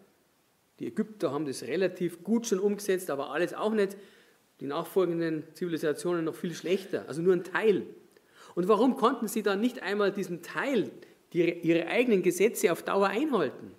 [0.79, 3.97] Die Ägypter haben das relativ gut schon umgesetzt, aber alles auch nicht.
[4.59, 7.85] Die nachfolgenden Zivilisationen noch viel schlechter, also nur ein Teil.
[8.55, 10.91] Und warum konnten sie dann nicht einmal diesen Teil,
[11.33, 13.71] die, ihre eigenen Gesetze auf Dauer einhalten?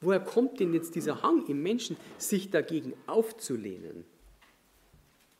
[0.00, 4.04] Woher kommt denn jetzt dieser Hang im Menschen, sich dagegen aufzulehnen?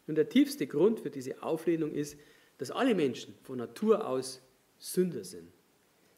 [0.08, 2.18] Und der tiefste Grund für diese Auflehnung ist,
[2.56, 4.42] dass alle Menschen von Natur aus
[4.78, 5.52] Sünder sind.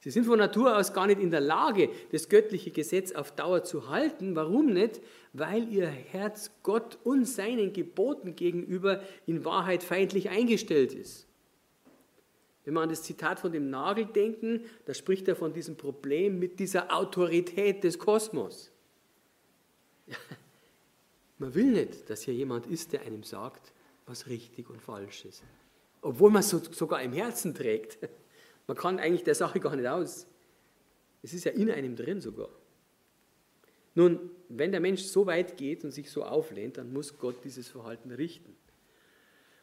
[0.01, 3.65] Sie sind von Natur aus gar nicht in der Lage, das göttliche Gesetz auf Dauer
[3.65, 4.35] zu halten.
[4.35, 5.03] Warum nicht?
[5.35, 11.27] Weil ihr Herz Gott und seinen Geboten gegenüber in Wahrheit feindlich eingestellt ist.
[12.65, 16.39] Wenn wir an das Zitat von dem Nagel denken, da spricht er von diesem Problem
[16.39, 18.71] mit dieser Autorität des Kosmos.
[21.39, 23.73] Man will nicht, dass hier jemand ist, der einem sagt,
[24.07, 25.43] was richtig und falsch ist.
[26.03, 27.99] Obwohl man es so, sogar im Herzen trägt.
[28.67, 30.27] Man kann eigentlich der Sache gar nicht aus.
[31.23, 32.49] Es ist ja in einem drin sogar.
[33.95, 37.69] Nun, wenn der Mensch so weit geht und sich so auflehnt, dann muss Gott dieses
[37.69, 38.57] Verhalten richten.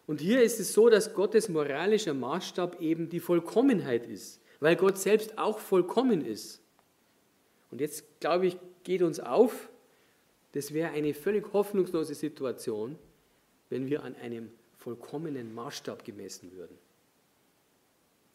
[0.05, 4.97] Und hier ist es so, dass Gottes moralischer Maßstab eben die Vollkommenheit ist, weil Gott
[4.97, 6.61] selbst auch vollkommen ist.
[7.71, 9.69] Und jetzt, glaube ich, geht uns auf,
[10.53, 12.97] das wäre eine völlig hoffnungslose Situation,
[13.69, 16.77] wenn wir an einem vollkommenen Maßstab gemessen würden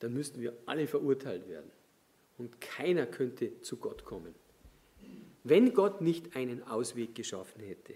[0.02, 1.70] dann müssten wir alle verurteilt werden.
[2.36, 4.34] Und keiner könnte zu Gott kommen,
[5.44, 7.94] wenn Gott nicht einen Ausweg geschaffen hätte.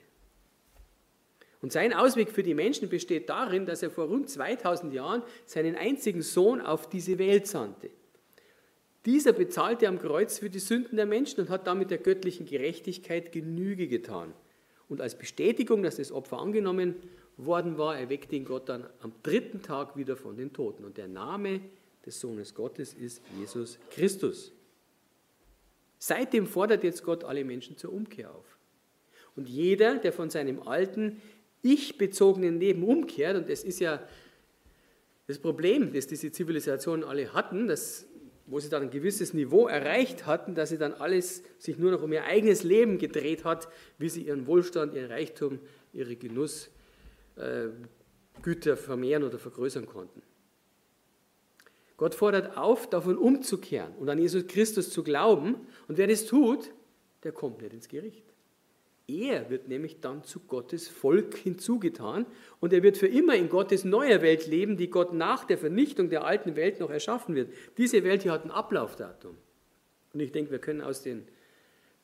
[1.61, 5.75] Und sein Ausweg für die Menschen besteht darin, dass er vor rund 2000 Jahren seinen
[5.75, 7.91] einzigen Sohn auf diese Welt sandte.
[9.05, 13.33] Dieser bezahlte am Kreuz für die Sünden der Menschen und hat damit der göttlichen Gerechtigkeit
[13.33, 14.33] Genüge getan.
[14.89, 16.95] Und als Bestätigung, dass das Opfer angenommen
[17.37, 20.85] worden war, erweckte ihn Gott dann am dritten Tag wieder von den Toten.
[20.85, 21.61] Und der Name
[22.07, 24.53] des Sohnes Gottes ist Jesus Christus.
[25.99, 28.57] Seitdem fordert jetzt Gott alle Menschen zur Umkehr auf.
[29.35, 31.21] Und jeder, der von seinem alten,
[31.63, 34.07] ich-bezogenen Leben umkehrt, und das ist ja
[35.27, 38.07] das Problem, das diese Zivilisationen alle hatten, dass,
[38.47, 42.03] wo sie dann ein gewisses Niveau erreicht hatten, dass sie dann alles sich nur noch
[42.03, 45.59] um ihr eigenes Leben gedreht hat, wie sie ihren Wohlstand, ihren Reichtum,
[45.93, 46.63] ihre Genussgüter
[48.73, 50.23] äh, vermehren oder vergrößern konnten.
[51.97, 55.57] Gott fordert auf, davon umzukehren und an Jesus Christus zu glauben.
[55.89, 56.71] Und wer das tut,
[57.23, 58.25] der kommt nicht ins Gericht.
[59.09, 62.27] Er wird nämlich dann zu Gottes Volk hinzugetan
[62.59, 66.11] und er wird für immer in Gottes neuer Welt leben, die Gott nach der Vernichtung
[66.11, 67.53] der alten Welt noch erschaffen wird.
[67.79, 69.37] Diese Welt hier hat ein Ablaufdatum.
[70.13, 71.29] Und ich denke, wir können aus den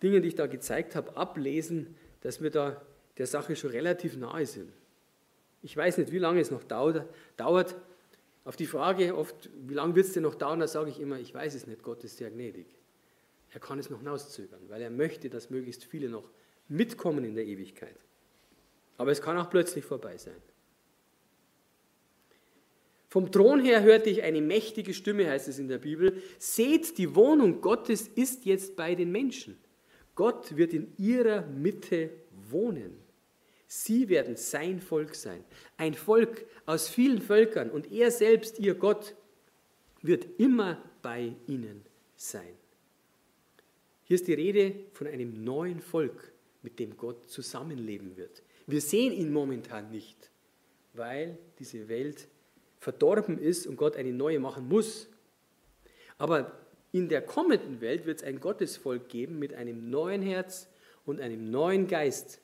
[0.02, 2.80] Dingen, die ich da gezeigt habe, ablesen, dass wir da
[3.18, 4.72] der Sache schon relativ nahe sind.
[5.62, 7.76] Ich weiß nicht, wie lange es noch dauert,
[8.44, 11.18] auf die Frage oft, wie lange wird es denn noch dauern, da sage ich immer,
[11.18, 12.66] ich weiß es nicht, Gott ist sehr gnädig.
[13.50, 16.30] Er kann es noch hinauszögern, weil er möchte, dass möglichst viele noch
[16.68, 17.96] mitkommen in der Ewigkeit.
[18.96, 20.40] Aber es kann auch plötzlich vorbei sein.
[23.08, 26.22] Vom Thron her hörte ich eine mächtige Stimme, heißt es in der Bibel.
[26.38, 29.58] Seht, die Wohnung Gottes ist jetzt bei den Menschen.
[30.14, 32.08] Gott wird in ihrer Mitte
[32.48, 33.01] wohnen.
[33.74, 35.42] Sie werden sein Volk sein.
[35.78, 39.14] Ein Volk aus vielen Völkern und er selbst, ihr Gott,
[40.02, 41.80] wird immer bei ihnen
[42.14, 42.54] sein.
[44.04, 48.42] Hier ist die Rede von einem neuen Volk, mit dem Gott zusammenleben wird.
[48.66, 50.30] Wir sehen ihn momentan nicht,
[50.92, 52.28] weil diese Welt
[52.78, 55.08] verdorben ist und Gott eine neue machen muss.
[56.18, 56.60] Aber
[56.92, 60.68] in der kommenden Welt wird es ein Gottesvolk geben mit einem neuen Herz
[61.06, 62.42] und einem neuen Geist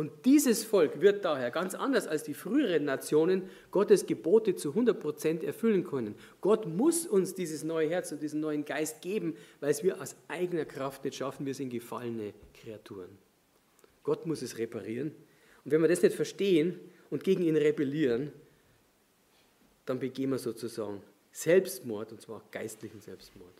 [0.00, 5.44] Und dieses Volk wird daher ganz anders als die früheren Nationen Gottes Gebote zu 100%
[5.44, 6.14] erfüllen können.
[6.40, 10.16] Gott muss uns dieses neue Herz und diesen neuen Geist geben, weil es wir aus
[10.28, 11.44] eigener Kraft nicht schaffen.
[11.44, 13.10] Wir sind gefallene Kreaturen.
[14.02, 15.08] Gott muss es reparieren.
[15.66, 16.80] Und wenn wir das nicht verstehen
[17.10, 18.32] und gegen ihn rebellieren,
[19.84, 23.52] dann begehen wir sozusagen Selbstmord, und zwar geistlichen Selbstmord.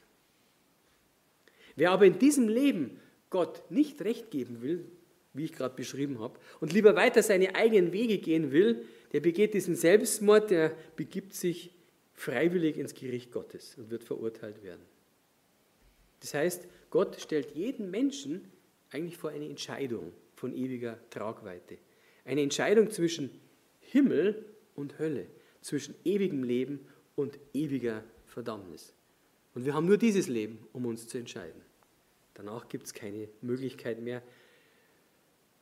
[1.76, 4.86] Wer aber in diesem Leben Gott nicht recht geben will,
[5.34, 9.54] wie ich gerade beschrieben habe, und lieber weiter seine eigenen Wege gehen will, der begeht
[9.54, 11.70] diesen Selbstmord, der begibt sich
[12.14, 14.82] freiwillig ins Gericht Gottes und wird verurteilt werden.
[16.20, 18.50] Das heißt, Gott stellt jeden Menschen
[18.90, 21.78] eigentlich vor eine Entscheidung von ewiger Tragweite.
[22.24, 23.30] Eine Entscheidung zwischen
[23.80, 25.26] Himmel und Hölle,
[25.62, 26.80] zwischen ewigem Leben
[27.16, 28.94] und ewiger Verdammnis.
[29.54, 31.60] Und wir haben nur dieses Leben, um uns zu entscheiden.
[32.34, 34.22] Danach gibt es keine Möglichkeit mehr.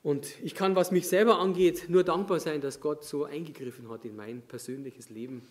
[0.08, 4.06] Und ich kann, was mich selber angeht, nur dankbar sein, dass Gott so eingegriffen hat
[4.06, 5.42] in mein persönliches Leben.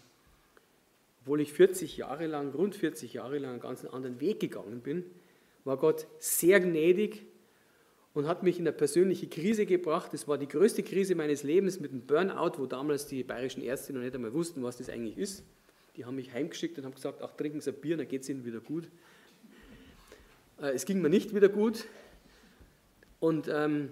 [1.22, 5.04] Obwohl ich 40 Jahre lang, rund 40 Jahre lang einen ganz anderen Weg gegangen bin,
[5.64, 7.28] war Gott sehr gnädig
[8.16, 10.12] und hat mich in eine persönliche Krise gebracht.
[10.12, 13.94] Das war die größte Krise meines Lebens mit dem Burnout, wo damals die bayerischen Ärzte
[13.94, 15.44] noch nicht einmal wussten, was das eigentlich ist.
[15.98, 18.30] Die haben mich heimgeschickt und haben gesagt, ach, trinken Sie ein Bier, dann geht es
[18.30, 18.86] Ihnen wieder gut.
[20.60, 21.86] Äh, es ging mir nicht wieder gut.
[23.20, 23.90] Und, ähm,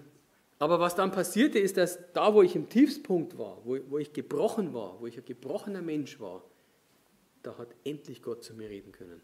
[0.60, 4.14] aber was dann passierte, ist, dass da, wo ich im Tiefspunkt war, wo, wo ich
[4.14, 6.44] gebrochen war, wo ich ein gebrochener Mensch war,
[7.44, 9.22] da hat endlich Gott zu mir reden können.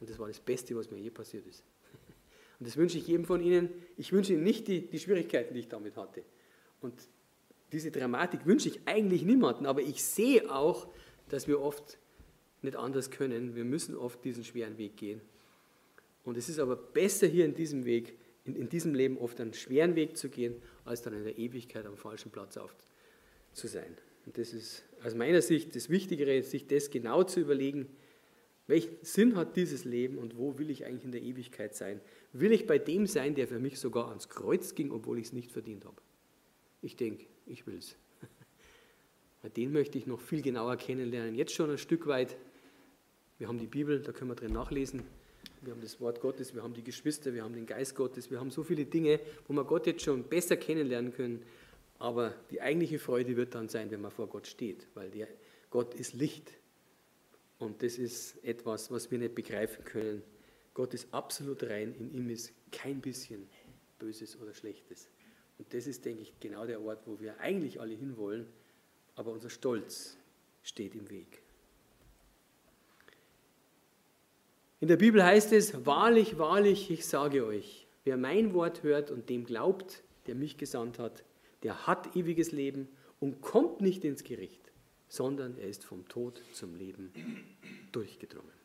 [0.00, 1.64] Und das war das Beste, was mir je passiert ist.
[2.60, 3.70] Und das wünsche ich jedem von Ihnen.
[3.96, 6.22] Ich wünsche Ihnen nicht die, die Schwierigkeiten, die ich damit hatte.
[6.80, 6.94] Und
[7.72, 10.88] diese Dramatik wünsche ich eigentlich niemandem, aber ich sehe auch,
[11.28, 11.98] dass wir oft
[12.62, 13.54] nicht anders können.
[13.54, 15.20] Wir müssen oft diesen schweren Weg gehen.
[16.24, 18.18] Und es ist aber besser hier in diesem Weg,
[18.48, 21.86] in, in diesem Leben oft einen schweren Weg zu gehen, als dann in der Ewigkeit
[21.86, 22.74] am falschen Platz auf
[23.52, 23.96] zu sein.
[24.26, 27.86] Und das ist aus meiner Sicht das Wichtigere, sich das genau zu überlegen,
[28.66, 32.00] welchen Sinn hat dieses Leben und wo will ich eigentlich in der Ewigkeit sein?
[32.34, 35.32] Will ich bei dem sein, der für mich sogar ans Kreuz ging, obwohl ich es
[35.32, 35.96] nicht verdient habe?
[36.82, 37.96] Ich denke, ich will es.
[39.56, 41.34] Den möchte ich noch viel genauer kennenlernen.
[41.34, 42.36] Jetzt schon ein Stück weit.
[43.38, 45.02] Wir haben die Bibel, da können wir drin nachlesen.
[45.62, 48.38] Wir haben das Wort Gottes, wir haben die Geschwister, wir haben den Geist Gottes, wir
[48.38, 51.42] haben so viele Dinge, wo wir Gott jetzt schon besser kennenlernen können.
[51.98, 55.26] Aber die eigentliche Freude wird dann sein, wenn man vor Gott steht, weil der
[55.70, 56.52] Gott ist Licht.
[57.58, 60.22] Und das ist etwas, was wir nicht begreifen können.
[60.74, 63.48] Gott ist absolut rein, in ihm ist kein bisschen
[63.98, 65.08] Böses oder Schlechtes.
[65.58, 68.46] Und das ist, denke ich, genau der Ort, wo wir eigentlich alle hinwollen,
[69.16, 70.16] aber unser Stolz
[70.62, 71.42] steht im Weg.
[74.80, 79.28] In der Bibel heißt es, wahrlich, wahrlich, ich sage euch, wer mein Wort hört und
[79.28, 81.24] dem glaubt, der mich gesandt hat,
[81.64, 84.72] der hat ewiges Leben und kommt nicht ins Gericht,
[85.08, 87.12] sondern er ist vom Tod zum Leben
[87.90, 88.57] durchgedrungen.